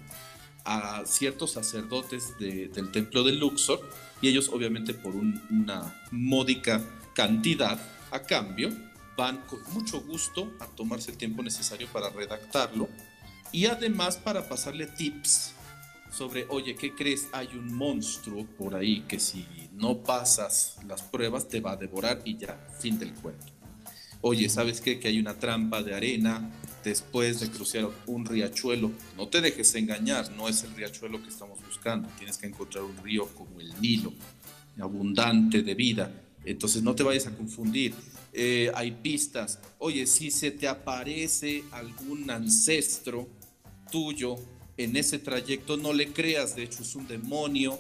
a 0.63 1.03
ciertos 1.05 1.53
sacerdotes 1.53 2.37
del 2.37 2.91
templo 2.91 3.23
de 3.23 3.31
Luxor 3.33 3.79
y 4.21 4.27
ellos 4.27 4.49
obviamente 4.49 4.93
por 4.93 5.15
una 5.15 6.03
módica 6.11 6.83
cantidad 7.13 7.79
a 8.11 8.21
cambio, 8.21 8.69
van 9.15 9.41
con 9.47 9.59
mucho 9.73 10.01
gusto 10.01 10.51
a 10.59 10.67
tomarse 10.67 11.11
el 11.11 11.17
tiempo 11.17 11.41
necesario 11.41 11.87
para 11.87 12.09
redactarlo 12.09 12.87
y 13.51 13.65
además 13.65 14.17
para 14.17 14.47
pasarle 14.47 14.87
tips 14.87 15.53
sobre, 16.11 16.45
oye, 16.49 16.75
¿qué 16.75 16.93
crees? 16.93 17.27
Hay 17.31 17.47
un 17.53 17.73
monstruo 17.73 18.45
por 18.57 18.75
ahí 18.75 19.01
que 19.07 19.19
si 19.19 19.45
no 19.73 19.97
pasas 20.03 20.77
las 20.85 21.01
pruebas 21.01 21.47
te 21.47 21.59
va 21.59 21.71
a 21.71 21.75
devorar 21.77 22.21
y 22.23 22.37
ya, 22.37 22.55
fin 22.79 22.99
del 22.99 23.13
cuento. 23.13 23.56
Oye, 24.21 24.49
¿sabes 24.49 24.81
qué? 24.81 24.99
Que 24.99 25.07
hay 25.09 25.19
una 25.19 25.37
trampa 25.37 25.83
de 25.83 25.95
arena 25.95 26.51
después 26.83 27.39
de 27.39 27.49
cruzar 27.49 27.89
un 28.05 28.25
riachuelo. 28.25 28.91
No 29.15 29.27
te 29.27 29.41
dejes 29.41 29.75
engañar, 29.75 30.31
no 30.31 30.47
es 30.47 30.63
el 30.63 30.73
riachuelo 30.75 31.21
que 31.21 31.29
estamos 31.29 31.59
buscando. 31.65 32.09
Tienes 32.17 32.37
que 32.37 32.47
encontrar 32.47 32.83
un 32.83 32.97
río 33.03 33.27
como 33.35 33.59
el 33.59 33.73
Nilo, 33.81 34.13
abundante 34.79 35.61
de 35.61 35.75
vida 35.75 36.23
entonces 36.47 36.81
no 36.81 36.95
te 36.95 37.03
vayas 37.03 37.27
a 37.27 37.35
confundir. 37.35 37.93
Eh, 38.31 38.71
hay 38.73 38.91
pistas. 38.91 39.59
Oye, 39.79 40.07
si 40.07 40.31
se 40.31 40.51
te 40.51 40.67
aparece 40.67 41.63
algún 41.71 42.29
ancestro 42.29 43.27
tuyo 43.91 44.35
en 44.77 44.95
ese 44.95 45.19
trayecto, 45.19 45.75
no 45.75 45.91
le 45.91 46.07
creas. 46.13 46.55
De 46.55 46.63
hecho, 46.63 46.83
es 46.83 46.95
un 46.95 47.07
demonio 47.07 47.77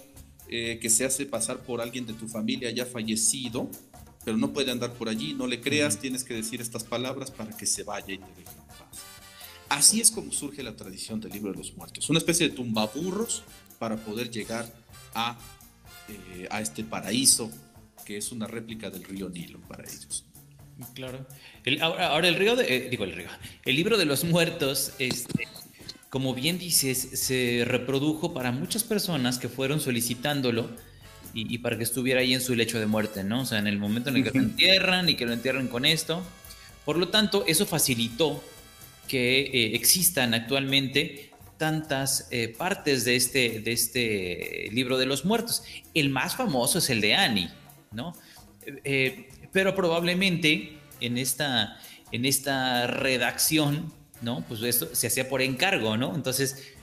eh, 0.49 0.79
que 0.81 0.89
se 0.89 1.05
hace 1.05 1.25
pasar 1.25 1.59
por 1.63 1.79
alguien 1.79 2.05
de 2.05 2.13
tu 2.13 2.27
familia 2.27 2.69
ya 2.71 2.85
fallecido, 2.85 3.69
pero 4.27 4.37
no 4.37 4.51
puede 4.51 4.71
andar 4.71 4.91
por 4.91 5.07
allí. 5.07 5.33
No 5.33 5.47
le 5.47 5.61
creas, 5.61 5.99
tienes 5.99 6.25
que 6.25 6.33
decir 6.33 6.59
estas 6.59 6.83
palabras 6.83 7.31
para 7.31 7.55
que 7.55 7.65
se 7.65 7.83
vaya 7.83 8.13
y 8.13 8.17
te 8.17 8.25
deje 8.35 8.57
en 8.57 8.67
paz. 8.67 9.05
Así 9.69 10.01
es 10.01 10.11
como 10.11 10.33
surge 10.33 10.61
la 10.63 10.75
tradición 10.75 11.21
del 11.21 11.31
libro 11.31 11.53
de 11.53 11.59
los 11.59 11.77
muertos. 11.77 12.09
Una 12.09 12.19
especie 12.19 12.49
de 12.49 12.53
tumbaburros 12.53 13.43
para 13.79 13.95
poder 13.95 14.29
llegar 14.29 14.69
a, 15.15 15.39
eh, 16.09 16.45
a 16.51 16.59
este 16.59 16.83
paraíso 16.83 17.49
que 18.05 18.17
es 18.17 18.33
una 18.33 18.47
réplica 18.47 18.89
del 18.89 19.05
río 19.05 19.29
Nilo 19.29 19.61
para 19.61 19.85
ellos. 19.85 20.25
Claro. 20.93 21.25
ahora, 21.79 22.27
el 22.27 22.35
río, 22.35 22.57
de, 22.57 22.65
eh, 22.75 22.89
digo 22.89 23.05
el 23.05 23.13
río, 23.13 23.29
el 23.63 23.77
libro 23.77 23.97
de 23.97 24.03
los 24.03 24.25
muertos, 24.25 24.91
este, 24.99 25.47
como 26.09 26.33
bien 26.33 26.59
dices, 26.59 26.97
se 27.13 27.63
reprodujo 27.65 28.33
para 28.33 28.51
muchas 28.51 28.83
personas 28.83 29.39
que 29.39 29.47
fueron 29.47 29.79
solicitándolo 29.79 30.69
y, 31.33 31.57
para 31.59 31.77
que 31.77 31.83
estuviera 31.83 32.21
ahí 32.21 32.33
en 32.33 32.41
su 32.41 32.55
lecho 32.55 32.79
de 32.79 32.85
muerte, 32.85 33.23
¿no? 33.23 33.41
O 33.41 33.45
sea, 33.45 33.59
en 33.59 33.67
el 33.67 33.77
momento 33.77 34.09
en 34.09 34.17
el 34.17 34.23
que 34.23 34.31
lo 34.37 34.43
entierran 34.43 35.09
y 35.09 35.15
que 35.15 35.25
lo 35.25 35.33
entierran 35.33 35.67
con 35.67 35.85
esto. 35.85 36.23
Por 36.85 36.97
lo 36.97 37.09
tanto, 37.09 37.43
eso 37.47 37.65
facilitó 37.65 38.43
que 39.07 39.41
eh, 39.41 39.75
existan 39.75 40.33
actualmente 40.33 41.31
tantas 41.57 42.27
eh, 42.31 42.53
partes 42.55 43.03
de 43.05 43.15
este, 43.15 43.59
de 43.61 43.71
este 43.71 44.69
libro 44.71 44.97
de 44.97 45.05
los 45.05 45.25
muertos. 45.25 45.63
El 45.93 46.09
más 46.09 46.35
famoso 46.35 46.79
es 46.79 46.89
el 46.89 47.01
de 47.01 47.15
Annie, 47.15 47.49
¿no? 47.91 48.13
Eh, 48.83 49.29
pero 49.51 49.75
probablemente 49.75 50.77
en 50.99 51.17
esta, 51.17 51.79
en 52.11 52.25
esta 52.25 52.87
redacción, 52.87 53.91
¿no? 54.21 54.43
Pues 54.47 54.61
esto 54.61 54.93
se 54.93 55.07
hacía 55.07 55.29
por 55.29 55.41
encargo, 55.41 55.97
¿no? 55.97 56.15
Entonces, 56.15 56.73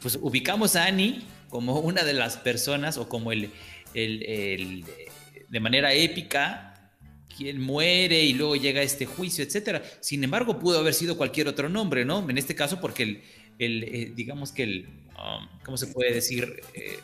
pues 0.00 0.18
ubicamos 0.20 0.76
a 0.76 0.86
Annie 0.86 1.22
como 1.56 1.80
una 1.80 2.04
de 2.04 2.12
las 2.12 2.36
personas 2.36 2.98
o 2.98 3.08
como 3.08 3.32
el, 3.32 3.50
el, 3.94 4.84
de 5.48 5.60
manera 5.60 5.94
épica 5.94 6.92
quien 7.34 7.62
muere 7.62 8.24
y 8.24 8.34
luego 8.34 8.56
llega 8.56 8.82
este 8.82 9.06
juicio, 9.06 9.42
etcétera. 9.42 9.82
Sin 10.00 10.22
embargo, 10.22 10.58
pudo 10.58 10.80
haber 10.80 10.92
sido 10.92 11.16
cualquier 11.16 11.48
otro 11.48 11.70
nombre, 11.70 12.04
¿no? 12.04 12.28
En 12.28 12.36
este 12.36 12.54
caso, 12.54 12.78
porque 12.78 13.04
el, 13.04 13.22
el 13.58 13.84
eh, 13.84 14.12
digamos 14.14 14.52
que 14.52 14.64
el, 14.64 14.86
um, 15.12 15.48
¿cómo 15.64 15.78
se 15.78 15.86
puede 15.86 16.12
decir? 16.12 16.60
Eh, 16.74 16.98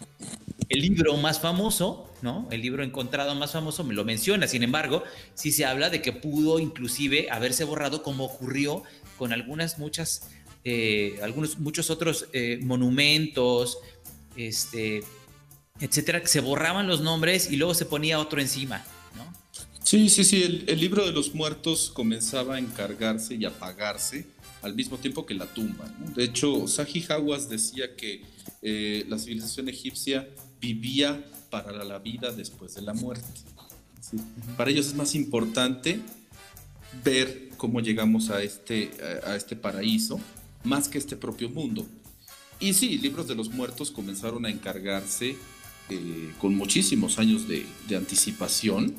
el 0.68 0.82
libro 0.82 1.16
más 1.16 1.40
famoso, 1.40 2.12
¿no? 2.20 2.46
El 2.50 2.60
libro 2.60 2.84
encontrado 2.84 3.34
más 3.34 3.52
famoso 3.52 3.84
me 3.84 3.94
lo 3.94 4.04
menciona. 4.04 4.46
Sin 4.46 4.62
embargo, 4.62 5.02
sí 5.32 5.50
se 5.50 5.64
habla 5.64 5.88
de 5.88 6.02
que 6.02 6.12
pudo 6.12 6.58
inclusive 6.58 7.28
haberse 7.30 7.64
borrado 7.64 8.02
como 8.02 8.26
ocurrió 8.26 8.82
con 9.16 9.32
algunas, 9.32 9.78
muchas, 9.78 10.28
eh, 10.62 11.18
algunos, 11.22 11.58
muchos 11.58 11.88
otros 11.88 12.26
monumentos, 12.60 13.78
este, 14.36 15.04
etcétera, 15.80 16.20
que 16.20 16.28
se 16.28 16.40
borraban 16.40 16.86
los 16.86 17.00
nombres 17.00 17.50
y 17.50 17.56
luego 17.56 17.74
se 17.74 17.84
ponía 17.84 18.18
otro 18.18 18.40
encima, 18.40 18.84
¿no? 19.16 19.32
Sí, 19.82 20.08
sí, 20.08 20.24
sí, 20.24 20.64
el, 20.66 20.80
libro 20.80 21.04
de 21.04 21.12
los 21.12 21.34
muertos 21.34 21.90
comenzaba 21.92 22.56
a 22.56 22.58
encargarse 22.58 23.34
y 23.34 23.44
apagarse 23.44 24.26
al 24.62 24.74
mismo 24.74 24.98
tiempo 24.98 25.26
que 25.26 25.34
la 25.34 25.46
tumba. 25.46 25.92
De 26.14 26.24
hecho, 26.24 26.68
Saji 26.68 27.04
Hawass 27.08 27.48
decía 27.48 27.96
que 27.96 28.22
eh, 28.62 29.04
la 29.08 29.18
civilización 29.18 29.68
egipcia 29.68 30.28
vivía 30.60 31.24
para 31.50 31.84
la 31.84 31.98
vida 31.98 32.30
después 32.30 32.74
de 32.74 32.82
la 32.82 32.94
muerte. 32.94 33.26
Para 34.56 34.70
ellos 34.70 34.86
es 34.86 34.94
más 34.94 35.14
importante 35.14 36.00
ver 37.04 37.50
cómo 37.56 37.80
llegamos 37.80 38.30
a 38.30 38.42
este, 38.42 38.90
a 39.26 39.34
este 39.34 39.56
paraíso 39.56 40.20
más 40.64 40.88
que 40.88 40.98
este 40.98 41.16
propio 41.16 41.48
mundo. 41.48 41.86
Y 42.62 42.74
sí, 42.74 42.96
libros 42.98 43.26
de 43.26 43.34
los 43.34 43.50
muertos 43.50 43.90
comenzaron 43.90 44.46
a 44.46 44.48
encargarse 44.48 45.36
eh, 45.90 46.32
con 46.40 46.54
muchísimos 46.54 47.18
años 47.18 47.48
de, 47.48 47.66
anticipación. 47.96 48.94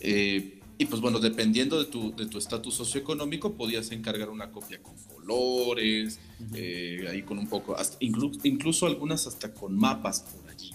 Eh, 0.00 0.60
y 0.76 0.84
pues 0.84 1.00
bueno, 1.00 1.18
dependiendo 1.18 1.78
de 1.82 1.86
tu 1.86 2.14
de 2.14 2.26
tu 2.26 2.36
estatus 2.36 2.74
socioeconómico, 2.74 3.54
podías 3.54 3.90
encargar 3.92 4.28
una 4.28 4.50
copia 4.50 4.82
con 4.82 4.94
colores, 5.12 6.20
eh, 6.54 7.06
ahí 7.10 7.22
con 7.22 7.38
un 7.38 7.48
poco, 7.48 7.74
incluso 7.98 8.86
algunas 8.86 9.26
hasta 9.26 9.54
con 9.54 9.74
mapas 9.74 10.20
por 10.20 10.50
allí, 10.50 10.72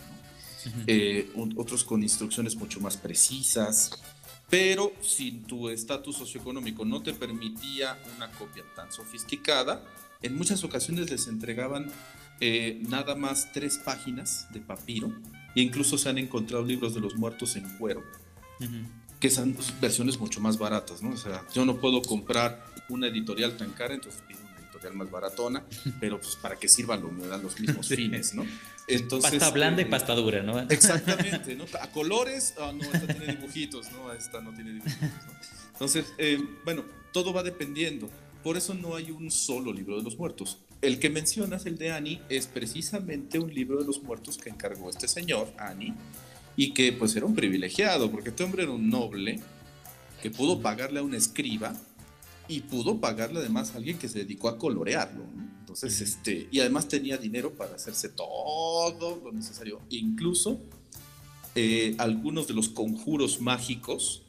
otros 1.56 1.84
con 1.84 2.02
instrucciones 2.02 2.56
mucho 2.56 2.82
más 2.82 2.98
precisas. 2.98 3.91
Pero 4.50 4.91
si 5.02 5.32
tu 5.32 5.69
estatus 5.69 6.17
socioeconómico 6.17 6.84
no 6.84 7.04
te 7.04 7.13
permitía 7.13 7.98
una 8.15 8.32
copia 8.32 8.63
tan 8.76 8.91
sofisticada, 8.91 9.86
en 10.24 10.36
muchas 10.36 10.63
ocasiones 10.63 11.12
les 11.12 11.28
entregaban 11.28 11.91
nada 12.89 13.15
más 13.15 13.52
tres 13.54 13.78
páginas 13.78 14.48
de 14.52 14.60
papiro 14.60 15.13
e 15.56 15.62
incluso 15.62 15.98
se 15.98 16.10
han 16.10 16.17
encontrado 16.17 16.65
libros 16.65 16.93
de 16.93 17.00
los 17.00 17.15
muertos 17.15 17.56
en 17.56 17.63
cuero, 17.78 18.04
que 19.19 19.30
son 19.30 19.56
versiones 19.80 20.19
mucho 20.19 20.41
más 20.41 20.58
baratas, 20.58 21.02
¿no? 21.02 21.12
O 21.12 21.17
sea, 21.17 21.46
yo 21.54 21.63
no 21.65 21.80
puedo 21.80 22.02
comprar 22.02 22.65
una 22.89 23.08
editorial 23.08 23.56
tan 23.56 23.72
cara, 23.72 23.93
entonces 23.93 24.22
pido 24.28 24.39
una 24.41 24.60
editorial 24.60 24.93
más 24.96 25.12
baratona, 25.12 25.63
pero 26.00 26.19
pues 26.19 26.36
para 26.36 26.58
que 26.58 26.67
sirva 26.67 26.98
lo 26.98 27.10
me 27.12 27.28
dan 27.28 27.41
los 27.41 27.60
mismos 27.60 27.88
fines, 27.88 28.34
¿no? 28.34 28.46
Entonces, 28.88 29.32
pasta 29.32 29.52
blanda 29.52 29.82
y 29.82 29.86
eh, 29.86 29.88
pasta 29.88 30.13
dura, 30.13 30.43
¿no? 30.43 30.60
Exactamente, 30.60 31.56
¿no? 31.58 31.65
A 31.80 31.88
colores, 31.91 32.54
ah, 32.60 32.74
no, 32.76 32.84
esta 32.84 33.08
tiene 33.08 33.36
dibujitos, 33.36 33.91
¿no? 33.93 34.12
Esta 34.12 34.41
no 34.41 34.54
tiene 34.54 34.74
dibujitos, 34.74 35.02
¿no? 35.02 35.34
Entonces, 35.72 36.06
eh, 36.17 36.43
bueno, 36.65 36.84
todo 37.12 37.34
va 37.34 37.43
dependiendo. 37.43 38.10
Por 38.43 38.58
eso 38.58 38.74
no 38.74 38.96
hay 38.96 39.10
un 39.10 39.32
solo 39.32 39.72
libro 39.72 39.96
de 39.98 40.04
los 40.04 40.17
muertos. 40.17 40.60
El 40.84 41.00
que 41.00 41.10
mencionas, 41.10 41.65
el 41.65 41.78
de 41.78 41.93
Annie, 41.93 42.22
es 42.28 42.48
precisamente 42.48 43.39
un 43.39 43.54
libro 43.54 43.80
de 43.80 43.86
los 43.86 44.04
muertos 44.04 44.38
que 44.38 44.50
encargó 44.50 44.89
este 44.89 45.08
señor, 45.08 45.48
Annie, 45.58 45.93
y 46.58 46.74
que 46.74 46.91
pues 46.91 47.15
era 47.15 47.26
un 47.26 47.34
privilegiado, 47.34 48.12
porque 48.12 48.30
este 48.30 48.43
hombre 48.43 48.63
era 48.63 48.74
un 48.74 48.89
noble 48.89 49.39
que 50.22 50.30
pudo 50.30 50.62
pagarle 50.62 51.00
a 51.00 51.04
un 51.04 51.15
escriba 51.15 51.74
y 52.50 52.60
pudo 52.60 53.00
pagarle 53.00 53.39
además 53.39 53.72
a 53.74 53.78
alguien 53.78 53.98
que 53.98 54.10
se 54.10 54.19
dedicó 54.19 54.50
a 54.50 54.58
colorearlo. 54.58 55.24
Entonces, 55.60 56.02
este, 56.02 56.50
y 56.52 56.60
además 56.60 56.89
tenía 56.89 57.15
dinero 57.15 57.54
para 57.54 57.76
hacerse 57.76 58.10
todo 58.10 59.22
lo 59.24 59.32
necesario, 59.32 59.80
incluso 59.89 60.60
eh, 61.56 61.96
algunos 61.98 62.46
de 62.46 62.56
los 62.56 62.67
conjuros 62.67 63.39
mágicos 63.39 64.24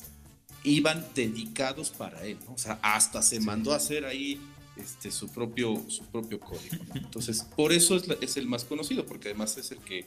iban 0.63 1.05
dedicados 1.17 1.91
para 1.91 2.25
él, 2.25 2.39
o 2.47 2.57
sea, 2.57 2.79
hasta 2.81 3.23
se 3.23 3.41
mandó 3.41 3.73
a 3.73 3.77
hacer 3.77 4.05
ahí 4.05 4.41
este, 4.77 5.11
su, 5.11 5.31
propio, 5.31 5.85
su 5.89 6.05
propio 6.07 6.41
código. 6.41 6.77
Entonces, 6.95 7.47
por 7.57 7.73
eso 7.73 8.01
es, 8.21 8.37
el 8.37 8.47
más 8.47 8.65
conocido, 8.65 9.07
porque 9.07 9.29
además 9.29 9.57
es 9.57 9.71
el 9.71 9.79
que, 9.79 10.05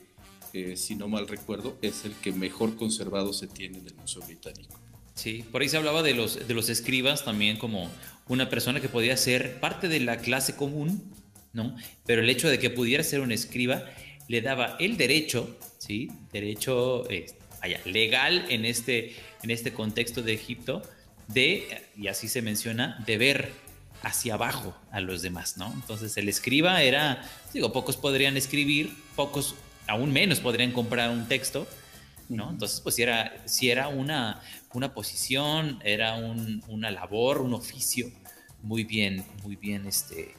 eh, 0.53 0.75
si 0.75 0.95
no 0.95 1.07
mal 1.07 1.27
recuerdo, 1.27 1.77
es 1.81 2.05
el 2.05 2.13
que 2.15 2.31
mejor 2.31 2.75
conservado 2.75 3.33
se 3.33 3.47
tiene 3.47 3.79
en 3.79 3.87
el 3.87 3.95
Museo 3.95 4.21
Británico. 4.23 4.79
Sí, 5.15 5.43
por 5.51 5.61
ahí 5.61 5.69
se 5.69 5.77
hablaba 5.77 6.03
de 6.03 6.13
los, 6.13 6.47
de 6.47 6.53
los 6.53 6.69
escribas 6.69 7.25
también 7.25 7.57
como 7.57 7.89
una 8.27 8.49
persona 8.49 8.81
que 8.81 8.89
podía 8.89 9.17
ser 9.17 9.59
parte 9.59 9.87
de 9.87 9.99
la 9.99 10.17
clase 10.17 10.55
común, 10.55 11.11
¿no? 11.53 11.75
Pero 12.05 12.21
el 12.21 12.29
hecho 12.29 12.49
de 12.49 12.59
que 12.59 12.69
pudiera 12.69 13.03
ser 13.03 13.21
un 13.21 13.31
escriba 13.31 13.83
le 14.27 14.41
daba 14.41 14.75
el 14.79 14.97
derecho, 14.97 15.57
¿sí? 15.79 16.11
Derecho 16.31 17.09
eh, 17.09 17.25
legal 17.85 18.45
en 18.49 18.65
este, 18.65 19.15
en 19.41 19.51
este 19.51 19.73
contexto 19.73 20.21
de 20.21 20.33
Egipto, 20.33 20.83
de, 21.27 21.81
y 21.97 22.07
así 22.07 22.27
se 22.27 22.41
menciona, 22.41 23.03
de 23.05 23.17
ver 23.17 23.51
hacia 24.01 24.35
abajo 24.35 24.75
a 24.91 24.99
los 24.99 25.21
demás, 25.21 25.57
¿no? 25.57 25.71
Entonces 25.73 26.15
el 26.17 26.29
escriba 26.29 26.81
era, 26.81 27.23
digo, 27.53 27.71
pocos 27.73 27.97
podrían 27.97 28.37
escribir, 28.37 28.95
pocos, 29.15 29.55
aún 29.87 30.11
menos 30.11 30.39
podrían 30.39 30.71
comprar 30.71 31.09
un 31.09 31.27
texto, 31.27 31.67
¿no? 32.29 32.49
Entonces, 32.49 32.81
pues 32.81 32.95
si 32.95 33.03
era, 33.03 33.41
si 33.45 33.69
era 33.69 33.87
una, 33.87 34.41
una 34.73 34.93
posición, 34.93 35.79
era 35.83 36.15
una 36.67 36.91
labor, 36.91 37.41
un 37.41 37.53
oficio 37.53 38.11
muy 38.61 38.83
bien, 38.83 39.23
muy 39.43 39.55
bien 39.55 39.85
este, 39.87 40.35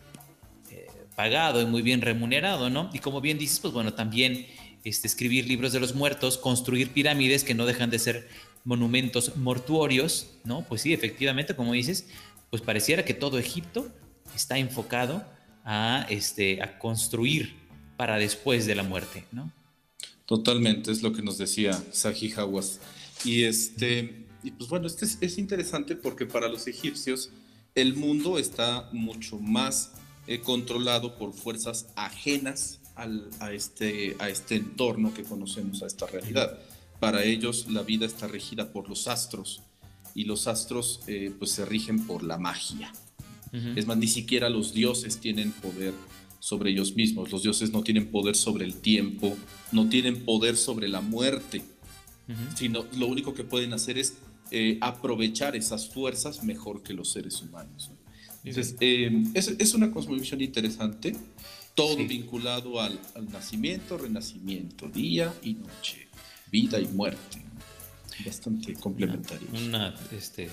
eh, 0.71 0.87
pagado 1.17 1.63
y 1.63 1.67
muy 1.67 1.83
bien 1.83 2.01
remunerado, 2.01 2.71
¿no? 2.71 2.91
Y 2.93 2.99
como 2.99 3.21
bien 3.21 3.39
dices, 3.39 3.61
pues 3.61 3.73
bueno, 3.73 3.95
también 3.95 4.47
este, 4.85 5.07
escribir 5.07 5.47
libros 5.47 5.73
de 5.73 5.81
los 5.81 5.95
muertos, 5.95 6.39
construir 6.39 6.93
pirámides 6.93 7.45
que 7.45 7.55
no 7.55 7.67
dejan 7.67 7.91
de 7.91 7.99
ser 7.99 8.29
monumentos 8.65 9.37
mortuorios, 9.37 10.31
¿no? 10.45 10.65
Pues 10.69 10.83
sí, 10.83 10.93
efectivamente, 10.93 11.57
como 11.57 11.73
dices, 11.73 12.09
pues 12.51 12.63
pareciera 12.63 13.05
que 13.05 13.15
todo 13.15 13.39
Egipto 13.39 13.93
está 14.35 14.59
enfocado 14.59 15.25
a, 15.65 16.07
este, 16.09 16.63
a 16.63 16.79
construir 16.79 17.57
para 17.97 18.17
después 18.17 18.67
de 18.67 18.75
la 18.75 18.83
muerte, 18.83 19.25
¿no? 19.33 19.53
Totalmente, 20.25 20.93
es 20.93 21.03
lo 21.03 21.13
que 21.13 21.23
nos 21.23 21.39
decía 21.39 21.73
Saji 21.91 22.33
Hawass. 22.33 22.81
Y, 23.25 23.45
este, 23.45 24.27
y 24.43 24.51
pues 24.53 24.69
bueno, 24.69 24.87
este 24.87 25.05
es, 25.05 25.39
interesante 25.39 25.97
porque 25.97 26.27
para 26.27 26.49
los 26.49 26.67
egipcios 26.67 27.31
el 27.75 27.95
mundo 27.95 28.39
está 28.39 28.89
mucho 28.93 29.39
más 29.39 29.93
eh, 30.27 30.41
controlado 30.41 31.17
por 31.17 31.33
fuerzas 31.33 31.89
ajenas 31.97 32.81
a, 33.41 33.53
este, 33.53 34.17
a 34.19 34.29
este 34.29 34.57
entorno 34.57 35.15
que 35.15 35.23
conocemos, 35.23 35.83
a 35.83 35.87
esta 35.87 36.07
realidad. 36.07 36.59
Para 37.01 37.25
ellos 37.25 37.67
la 37.69 37.83
vida 37.83 38.07
está 38.07 38.27
regida 38.27 38.73
por 38.73 38.89
los 38.89 39.09
astros 39.09 39.63
y 40.15 40.25
los 40.25 40.47
astros 40.47 41.01
eh, 41.07 41.33
pues 41.39 41.53
se 41.53 41.65
rigen 41.65 42.07
por 42.07 42.23
la 42.23 42.39
magia. 42.39 42.93
Es 43.51 43.87
más, 43.87 43.97
ni 43.97 44.09
siquiera 44.09 44.51
los 44.51 44.75
dioses 44.75 45.21
tienen 45.21 45.53
poder 45.53 45.95
sobre 46.39 46.71
ellos 46.71 46.95
mismos. 46.95 47.33
Los 47.33 47.43
dioses 47.43 47.73
no 47.73 47.83
tienen 47.83 48.11
poder 48.11 48.37
sobre 48.37 48.67
el 48.67 48.75
tiempo, 48.75 49.37
no 49.73 49.89
tienen 49.89 50.25
poder 50.25 50.57
sobre 50.57 50.87
la 50.87 51.01
muerte, 51.01 51.63
sino 52.55 52.85
lo 52.99 53.07
único 53.07 53.33
que 53.33 53.45
pueden 53.45 53.73
hacer 53.73 53.97
es 53.97 54.19
eh, 54.51 54.77
aprovechar 54.83 55.57
esas 55.57 55.89
fuerzas 55.89 56.45
mejor 56.45 56.83
que 56.83 56.93
los 56.93 57.11
seres 57.11 57.41
humanos. 57.41 57.91
Entonces, 58.45 58.77
eh, 58.81 59.25
es, 59.35 59.75
una 59.75 59.91
cosmovisión 59.91 60.43
interesante, 60.43 61.17
todo 61.75 61.97
vinculado 61.97 62.81
al, 62.81 63.01
al, 63.15 63.31
nacimiento, 63.31 63.97
renacimiento, 63.97 64.89
día 64.89 65.35
y 65.43 65.55
noche, 65.55 66.09
vida 66.51 66.79
y 66.81 66.87
muerte 66.89 67.49
bastante 68.25 68.75
complementario 68.75 69.47
Una, 69.53 69.95
este, 70.13 70.49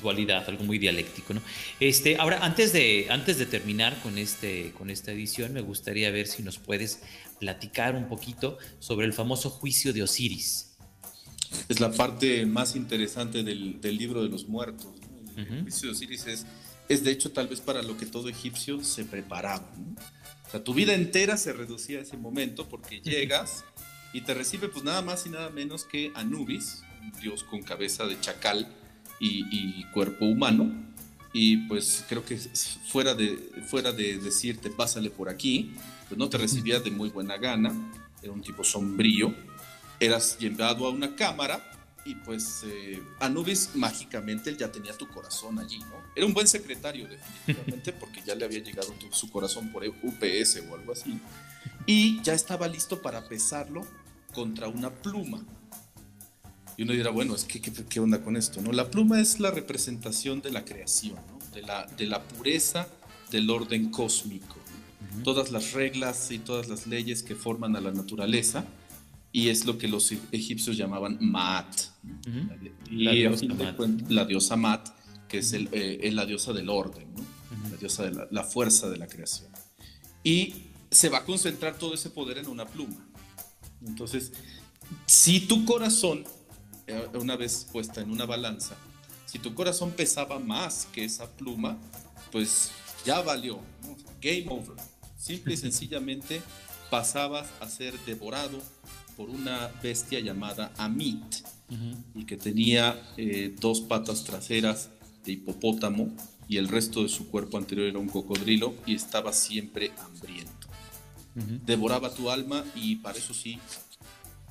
dualidad, 0.00 0.48
algo 0.48 0.64
muy 0.64 0.78
dialéctico, 0.78 1.34
¿no? 1.34 1.42
Este, 1.80 2.16
ahora, 2.16 2.44
antes 2.44 2.72
de, 2.72 3.06
antes 3.10 3.38
de 3.38 3.46
terminar 3.46 4.00
con, 4.02 4.16
este, 4.18 4.72
con 4.72 4.90
esta 4.90 5.12
edición, 5.12 5.52
me 5.52 5.60
gustaría 5.60 6.10
ver 6.10 6.26
si 6.26 6.42
nos 6.42 6.58
puedes 6.58 7.02
platicar 7.38 7.94
un 7.94 8.08
poquito 8.08 8.58
sobre 8.78 9.06
el 9.06 9.12
famoso 9.12 9.50
juicio 9.50 9.92
de 9.92 10.02
Osiris. 10.02 10.76
Es 11.68 11.80
la 11.80 11.92
parte 11.92 12.46
más 12.46 12.74
interesante 12.74 13.42
del, 13.42 13.80
libro 13.82 14.22
de 14.22 14.28
los 14.28 14.48
muertos. 14.48 14.88
El 15.36 15.62
juicio 15.62 15.88
de 15.88 15.94
Osiris 15.94 16.26
es, 16.26 16.46
es, 16.88 17.04
de 17.04 17.10
hecho, 17.10 17.32
tal 17.32 17.48
vez 17.48 17.60
para 17.60 17.82
lo 17.82 17.96
que 17.96 18.06
todo 18.06 18.28
egipcio 18.28 18.82
se 18.82 19.04
preparaba. 19.04 19.70
O 20.46 20.50
sea, 20.50 20.64
tu 20.64 20.74
vida 20.74 20.94
entera 20.94 21.36
se 21.36 21.52
reducía 21.52 21.98
a 21.98 22.02
ese 22.02 22.16
momento 22.16 22.68
porque 22.68 23.00
llegas 23.00 23.64
y 24.12 24.22
te 24.22 24.32
recibe, 24.32 24.68
pues 24.68 24.84
nada 24.84 25.02
más 25.02 25.26
y 25.26 25.30
nada 25.30 25.50
menos 25.50 25.84
que 25.84 26.12
Anubis, 26.14 26.82
un 27.04 27.20
dios 27.20 27.44
con 27.44 27.62
cabeza 27.62 28.06
de 28.06 28.18
chacal 28.20 28.68
y, 29.20 29.84
cuerpo 29.92 30.26
humano. 30.26 30.72
Y 31.32 31.68
pues 31.68 32.04
creo 32.08 32.24
que 32.24 32.36
fuera 32.36 33.14
de, 33.14 33.36
fuera 33.66 33.92
de 33.92 34.18
decirte 34.18 34.70
pásale 34.70 35.10
por 35.10 35.28
aquí, 35.28 35.72
pues 36.08 36.18
no 36.18 36.28
te 36.28 36.38
recibía 36.38 36.78
de 36.78 36.90
muy 36.90 37.08
buena 37.08 37.36
gana, 37.38 37.72
era 38.22 38.32
un 38.32 38.40
tipo 38.40 38.62
sombrío, 38.62 39.34
eras 39.98 40.38
llevado 40.38 40.86
a 40.86 40.90
una 40.90 41.16
cámara 41.16 41.72
y 42.04 42.14
pues 42.16 42.62
eh, 42.66 43.02
Anubis 43.18 43.70
mágicamente 43.74 44.50
él 44.50 44.58
ya 44.58 44.70
tenía 44.70 44.96
tu 44.96 45.08
corazón 45.08 45.58
allí, 45.58 45.78
¿no? 45.78 46.04
Era 46.14 46.26
un 46.26 46.34
buen 46.34 46.46
secretario 46.46 47.08
definitivamente 47.08 47.92
porque 48.00 48.22
ya 48.24 48.34
le 48.34 48.44
había 48.44 48.60
llegado 48.60 48.94
su 49.10 49.30
corazón 49.30 49.72
por 49.72 49.84
UPS 49.86 50.62
o 50.70 50.74
algo 50.74 50.92
así 50.92 51.18
y 51.86 52.22
ya 52.22 52.34
estaba 52.34 52.68
listo 52.68 53.02
para 53.02 53.26
pesarlo 53.28 53.86
contra 54.32 54.68
una 54.68 54.90
pluma. 54.90 55.44
Y 56.76 56.82
uno 56.82 56.92
dirá, 56.92 57.10
bueno, 57.10 57.34
es 57.34 57.44
que, 57.44 57.60
¿qué, 57.60 58.00
onda 58.00 58.22
con 58.22 58.36
esto? 58.36 58.60
¿no? 58.60 58.72
La 58.72 58.90
pluma 58.90 59.20
es 59.20 59.38
la 59.38 59.50
representación 59.50 60.42
de 60.42 60.50
la 60.50 60.64
creación, 60.64 61.18
de, 61.52 61.62
la, 61.62 61.86
de 61.86 62.06
la 62.06 62.22
pureza 62.22 62.88
del 63.30 63.48
orden 63.50 63.90
cósmico. 63.90 64.56
Todas 65.22 65.52
las 65.52 65.72
reglas 65.72 66.30
y 66.32 66.38
todas 66.38 66.68
las 66.68 66.86
leyes 66.86 67.22
que 67.22 67.36
forman 67.36 67.76
a 67.76 67.80
la 67.80 67.92
naturaleza, 67.92 68.64
y 69.30 69.48
es 69.48 69.64
lo 69.64 69.78
que 69.78 69.88
los 69.88 70.12
egipcios 70.32 70.76
llamaban 70.76 71.18
Maat. 71.20 71.74
Y 72.90 73.04
la, 73.04 73.12
diosa 73.12 73.46
Maat. 73.46 73.80
la 74.08 74.24
diosa 74.24 74.56
Maat, 74.56 74.88
que 75.28 75.38
es, 75.38 75.52
el, 75.52 75.68
eh, 75.72 76.10
la 76.12 76.26
diosa 76.26 76.52
del 76.52 76.68
orden, 76.68 77.06
la 77.70 77.76
diosa 77.76 78.04
de 78.04 78.12
la, 78.12 78.28
la 78.30 78.44
fuerza 78.44 78.88
de 78.90 78.96
la 78.96 79.06
creación. 79.06 79.50
Y 80.24 80.54
se 80.90 81.08
va 81.08 81.18
a 81.18 81.24
concentrar 81.24 81.78
todo 81.78 81.94
ese 81.94 82.10
poder 82.10 82.38
en 82.38 82.48
una 82.48 82.66
pluma. 82.66 83.06
Entonces, 83.86 84.32
si 85.06 85.40
tu 85.40 85.64
corazón 85.64 86.24
una 87.14 87.36
vez 87.36 87.66
puesta 87.70 88.00
en 88.00 88.10
una 88.10 88.26
balanza, 88.26 88.76
si 89.26 89.38
tu 89.38 89.54
corazón 89.54 89.90
pesaba 89.92 90.38
más 90.38 90.86
que 90.92 91.04
esa 91.04 91.28
pluma, 91.30 91.78
pues 92.30 92.70
ya 93.04 93.20
valió, 93.20 93.58
game 94.20 94.46
over. 94.48 94.76
Simple 95.16 95.54
y 95.54 95.56
sencillamente 95.56 96.42
pasabas 96.90 97.48
a 97.60 97.68
ser 97.68 97.98
devorado 98.04 98.60
por 99.16 99.30
una 99.30 99.70
bestia 99.82 100.20
llamada 100.20 100.72
Amit 100.76 101.44
y 102.14 102.24
que 102.24 102.36
tenía 102.36 103.00
eh, 103.16 103.54
dos 103.58 103.80
patas 103.80 104.22
traseras 104.22 104.90
de 105.24 105.32
hipopótamo 105.32 106.14
y 106.46 106.58
el 106.58 106.68
resto 106.68 107.02
de 107.02 107.08
su 107.08 107.28
cuerpo 107.28 107.58
anterior 107.58 107.88
era 107.88 107.98
un 107.98 108.08
cocodrilo 108.08 108.74
y 108.86 108.94
estaba 108.94 109.32
siempre 109.32 109.92
hambriento. 109.98 110.52
Devoraba 111.66 112.14
tu 112.14 112.30
alma 112.30 112.64
y 112.76 112.96
para 112.96 113.18
eso 113.18 113.34
sí 113.34 113.58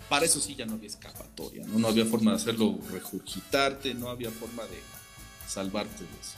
para 0.09 0.25
eso 0.25 0.39
sí 0.39 0.55
ya 0.55 0.65
no 0.65 0.73
había 0.73 0.89
escapatoria, 0.89 1.65
¿no? 1.65 1.79
No 1.79 1.87
había 1.87 2.05
forma 2.05 2.31
de 2.31 2.37
hacerlo 2.37 2.77
regurgitarte, 2.91 3.93
no 3.93 4.09
había 4.09 4.31
forma 4.31 4.63
de 4.63 4.79
salvarte 5.47 6.03
de 6.03 6.19
eso. 6.21 6.37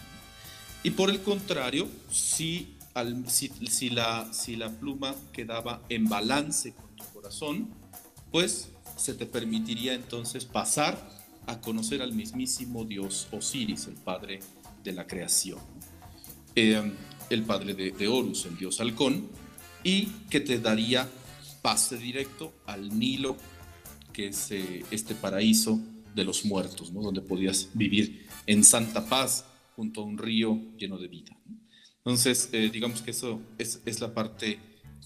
Y 0.84 0.92
por 0.92 1.10
el 1.10 1.22
contrario, 1.22 1.88
si, 2.12 2.78
si, 3.28 3.90
la, 3.90 4.32
si 4.32 4.56
la 4.56 4.70
pluma 4.70 5.16
quedaba 5.34 5.82
en 5.90 6.08
balance 6.08 6.74
con 6.74 6.96
tu 6.96 7.04
corazón, 7.14 7.70
pues 8.32 8.70
se 8.96 9.14
te 9.14 9.26
permitiría 9.26 9.94
entonces 9.94 10.46
pasar 10.46 10.98
a 11.48 11.60
conocer 11.60 12.02
al 12.02 12.14
mismísimo 12.14 12.86
dios 12.86 13.28
Osiris, 13.32 13.88
el 13.88 13.96
padre 13.96 14.40
de 14.84 14.92
la 14.92 15.08
creación, 15.08 15.60
eh, 16.56 16.92
el 17.30 17.44
padre 17.44 17.74
de, 17.74 17.92
de 17.92 18.08
Horus, 18.08 18.46
el 18.46 18.58
dios 18.58 18.80
halcón, 18.80 19.28
y 19.84 20.06
que 20.30 20.40
te 20.40 20.60
daría 20.60 21.10
pase 21.62 21.98
directo 21.98 22.54
al 22.68 22.98
Nilo 22.98 23.38
que 24.16 24.28
es 24.28 24.50
eh, 24.52 24.86
este 24.92 25.14
paraíso 25.14 25.78
de 26.16 26.24
los 26.24 26.46
muertos, 26.46 26.94
¿no? 26.94 27.02
donde 27.02 27.20
podías 27.20 27.68
vivir 27.74 28.26
en 28.48 28.64
santa 28.64 29.06
paz 29.10 29.44
junto 29.76 30.02
a 30.02 30.06
un 30.06 30.18
río 30.18 30.58
lleno 30.78 30.98
de 30.98 31.10
vida. 31.10 31.38
Entonces, 31.98 32.48
eh, 32.54 32.70
digamos 32.72 33.02
que 33.02 33.12
eso 33.12 33.42
es, 33.58 33.82
es, 33.86 34.00
la 34.00 34.14
parte 34.14 34.58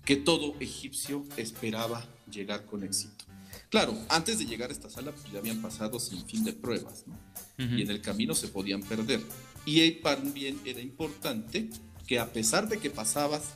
que 0.06 0.16
todo 0.16 0.54
egipcio 0.60 1.26
esperaba 1.38 2.08
llegar 2.32 2.68
con 2.68 2.84
éxito. 2.84 3.26
Claro, 3.72 3.98
antes 4.10 4.38
de 4.38 4.46
llegar 4.46 4.70
a 4.70 4.74
esta 4.74 4.92
sala 4.92 5.12
pues, 5.12 5.32
ya 5.34 5.40
habían 5.40 5.60
pasado 5.60 6.00
sin 6.00 6.24
fin 6.28 6.44
de 6.44 6.54
pruebas, 6.54 7.06
¿no? 7.08 7.18
y 7.58 7.82
en 7.82 7.90
el 7.90 8.02
camino 8.02 8.36
se 8.36 8.48
podían 8.48 8.84
perder. 8.84 9.22
Y 9.66 9.90
también 10.04 10.60
era 10.66 10.82
importante 10.82 11.68
que 12.06 12.20
a 12.20 12.32
pesar 12.32 12.70
de 12.70 12.78
que 12.78 12.92
pasabas 12.92 13.56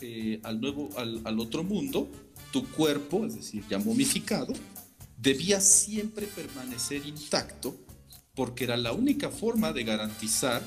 eh, 0.00 0.38
al, 0.44 0.60
nuevo, 0.60 0.90
al, 0.96 1.20
al 1.24 1.40
otro 1.40 1.64
mundo, 1.64 2.08
tu 2.52 2.64
cuerpo, 2.70 3.26
es 3.26 3.34
decir, 3.34 3.64
ya 3.68 3.78
momificado, 3.78 4.52
debía 5.24 5.60
siempre 5.60 6.26
permanecer 6.26 7.04
intacto 7.04 7.76
porque 8.36 8.64
era 8.64 8.76
la 8.76 8.92
única 8.92 9.30
forma 9.30 9.72
de 9.72 9.82
garantizar 9.82 10.62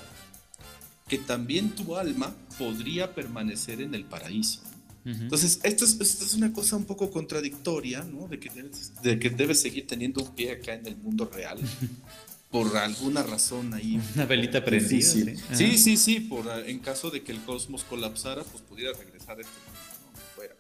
que 1.08 1.17
también 1.17 1.70
tu 1.70 1.96
alma 1.96 2.36
podría 2.58 3.15
permanecer 3.15 3.80
en 3.82 3.93
el 3.93 4.04
paraíso. 4.04 4.62
Entonces, 5.06 5.62
esto 5.63 5.86
es, 5.86 6.34
una 6.34 6.52
cosa 6.52 6.76
un 6.76 6.84
poco 6.84 7.10
contradictoria, 7.10 8.04
¿no? 8.04 8.28
De 8.28 8.41
que, 8.41 8.50
debes, 8.50 8.91
de 9.02 9.17
que 9.17 9.30
debes 9.30 9.62
seguir 9.62 9.88
teniendo 9.88 10.22
un 10.22 10.36
pie 10.36 10.52
acá 10.52 10.74
en 10.74 10.86
el 10.86 10.98
mundo 10.98 11.32
real. 11.34 11.58
por 12.52 12.76
alguna 12.76 13.24
razón 13.24 13.74
ahí. 13.74 14.02
Una 14.15 14.26
velita 14.26 14.65
prendida. 14.65 15.34
Sí, 15.54 15.78
sí, 15.78 15.96
sí, 15.96 16.20
por, 16.20 16.46
en 16.65 16.80
caso 16.80 17.10
de 17.10 17.24
que 17.24 17.32
el 17.32 17.39
cosmos 17.41 17.86
colapsara, 17.86 18.43
pues 18.43 18.62
pudiera 18.63 18.91
regresar 18.98 19.38
a 19.38 19.41
este 19.41 19.54
mundo, 19.65 20.56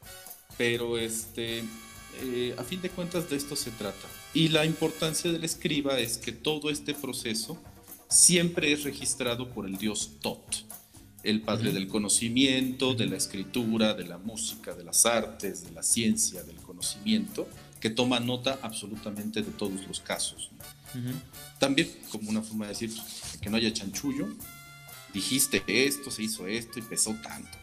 Pero 0.57 0.97
este, 0.97 1.63
eh, 2.21 2.55
a 2.57 2.63
fin 2.63 2.81
de 2.81 2.89
cuentas 2.89 3.29
de 3.29 3.35
esto 3.37 3.55
se 3.55 3.71
trata. 3.71 4.07
Y 4.33 4.49
la 4.49 4.65
importancia 4.65 5.31
del 5.31 5.43
escriba 5.43 5.99
es 5.99 6.17
que 6.17 6.31
todo 6.31 6.69
este 6.69 6.93
proceso 6.93 7.57
siempre 8.09 8.71
es 8.71 8.83
registrado 8.83 9.49
por 9.49 9.65
el 9.65 9.77
dios 9.77 10.11
Tot, 10.21 10.65
el 11.23 11.41
padre 11.41 11.71
del 11.73 11.87
conocimiento, 11.87 12.93
de 12.93 13.07
la 13.07 13.17
escritura, 13.17 13.93
de 13.93 14.05
la 14.05 14.17
música, 14.17 14.73
de 14.75 14.83
las 14.83 15.05
artes, 15.05 15.63
de 15.63 15.71
la 15.71 15.83
ciencia, 15.83 16.43
del 16.43 16.57
conocimiento, 16.57 17.47
que 17.79 17.89
toma 17.89 18.19
nota 18.19 18.59
absolutamente 18.61 19.41
de 19.41 19.51
todos 19.51 19.87
los 19.87 19.99
casos. 19.99 20.51
También 21.59 21.89
como 22.11 22.29
una 22.29 22.41
forma 22.41 22.65
de 22.65 22.73
decir 22.73 22.91
que 23.41 23.49
no 23.49 23.57
haya 23.57 23.73
chanchullo, 23.73 24.27
dijiste 25.13 25.63
esto, 25.67 26.11
se 26.11 26.23
hizo 26.23 26.47
esto 26.47 26.79
y 26.79 26.81
pesó 26.81 27.13
tanto. 27.21 27.57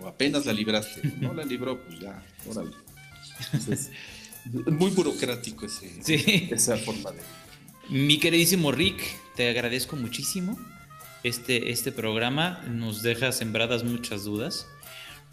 O 0.00 0.06
apenas 0.06 0.46
la 0.46 0.52
libraste, 0.52 1.02
no 1.20 1.32
la 1.34 1.44
libró, 1.44 1.82
pues 1.82 1.98
ya, 2.00 2.22
órale 2.48 2.85
muy 4.66 4.90
burocrático 4.90 5.66
ese, 5.66 6.54
esa 6.54 6.76
forma 6.76 7.12
de... 7.12 7.20
Mi 7.88 8.18
queridísimo 8.18 8.72
Rick, 8.72 9.00
te 9.36 9.48
agradezco 9.48 9.96
muchísimo. 9.96 10.58
Este, 11.22 11.70
este 11.70 11.92
programa 11.92 12.62
nos 12.68 13.02
deja 13.02 13.32
sembradas 13.32 13.84
muchas 13.84 14.24
dudas. 14.24 14.66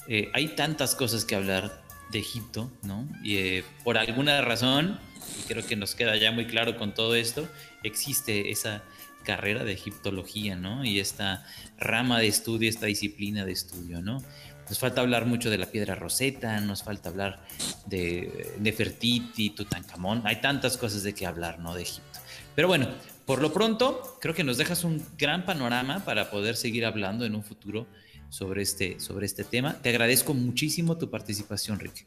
Eh, 0.07 0.29
hay 0.33 0.49
tantas 0.49 0.95
cosas 0.95 1.25
que 1.25 1.35
hablar 1.35 1.83
de 2.11 2.19
Egipto, 2.19 2.71
¿no? 2.83 3.07
Y 3.23 3.37
eh, 3.37 3.63
por 3.83 3.97
alguna 3.97 4.41
razón, 4.41 4.99
y 5.39 5.47
creo 5.47 5.65
que 5.65 5.75
nos 5.75 5.95
queda 5.95 6.15
ya 6.15 6.31
muy 6.31 6.45
claro 6.45 6.77
con 6.77 6.93
todo 6.93 7.15
esto, 7.15 7.47
existe 7.83 8.51
esa 8.51 8.83
carrera 9.23 9.63
de 9.63 9.73
egiptología, 9.73 10.55
¿no? 10.55 10.85
Y 10.85 10.99
esta 10.99 11.45
rama 11.77 12.19
de 12.19 12.27
estudio, 12.27 12.69
esta 12.69 12.85
disciplina 12.85 13.45
de 13.45 13.53
estudio, 13.53 14.01
¿no? 14.01 14.21
Nos 14.69 14.79
falta 14.79 15.01
hablar 15.01 15.25
mucho 15.25 15.49
de 15.49 15.57
la 15.57 15.65
piedra 15.65 15.95
roseta, 15.95 16.59
nos 16.61 16.83
falta 16.83 17.09
hablar 17.09 17.45
de 17.85 18.53
Nefertiti, 18.59 19.51
Tutankamón. 19.51 20.21
Hay 20.25 20.41
tantas 20.41 20.77
cosas 20.77 21.03
de 21.03 21.13
que 21.13 21.25
hablar, 21.25 21.59
¿no? 21.59 21.75
De 21.75 21.83
Egipto. 21.83 22.19
Pero 22.55 22.67
bueno, 22.67 22.87
por 23.25 23.41
lo 23.41 23.53
pronto, 23.53 24.17
creo 24.21 24.33
que 24.33 24.43
nos 24.43 24.57
dejas 24.57 24.83
un 24.83 25.05
gran 25.17 25.45
panorama 25.45 26.03
para 26.05 26.29
poder 26.29 26.55
seguir 26.55 26.85
hablando 26.85 27.25
en 27.25 27.35
un 27.35 27.43
futuro 27.43 27.87
sobre 28.29 28.63
este, 28.63 28.99
sobre 28.99 29.25
este 29.25 29.43
tema. 29.43 29.73
Te 29.81 29.89
agradezco 29.89 30.33
muchísimo 30.33 30.97
tu 30.97 31.09
participación, 31.09 31.79
Rick. 31.79 32.05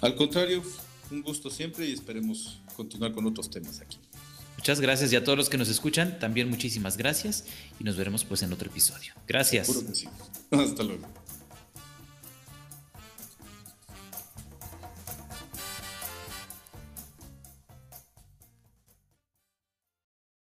Al 0.00 0.14
contrario, 0.16 0.62
un 1.10 1.22
gusto 1.22 1.50
siempre 1.50 1.86
y 1.86 1.92
esperemos 1.92 2.60
continuar 2.76 3.12
con 3.12 3.26
otros 3.26 3.48
temas 3.50 3.80
aquí. 3.80 3.98
Muchas 4.56 4.80
gracias 4.80 5.12
y 5.12 5.16
a 5.16 5.22
todos 5.22 5.38
los 5.38 5.48
que 5.48 5.56
nos 5.56 5.68
escuchan, 5.68 6.18
también 6.18 6.50
muchísimas 6.50 6.96
gracias 6.96 7.44
y 7.78 7.84
nos 7.84 7.96
veremos 7.96 8.24
pues 8.24 8.42
en 8.42 8.52
otro 8.52 8.68
episodio. 8.68 9.14
Gracias. 9.26 9.68
Sí. 9.92 10.08
Hasta 10.50 10.82
luego. 10.82 11.06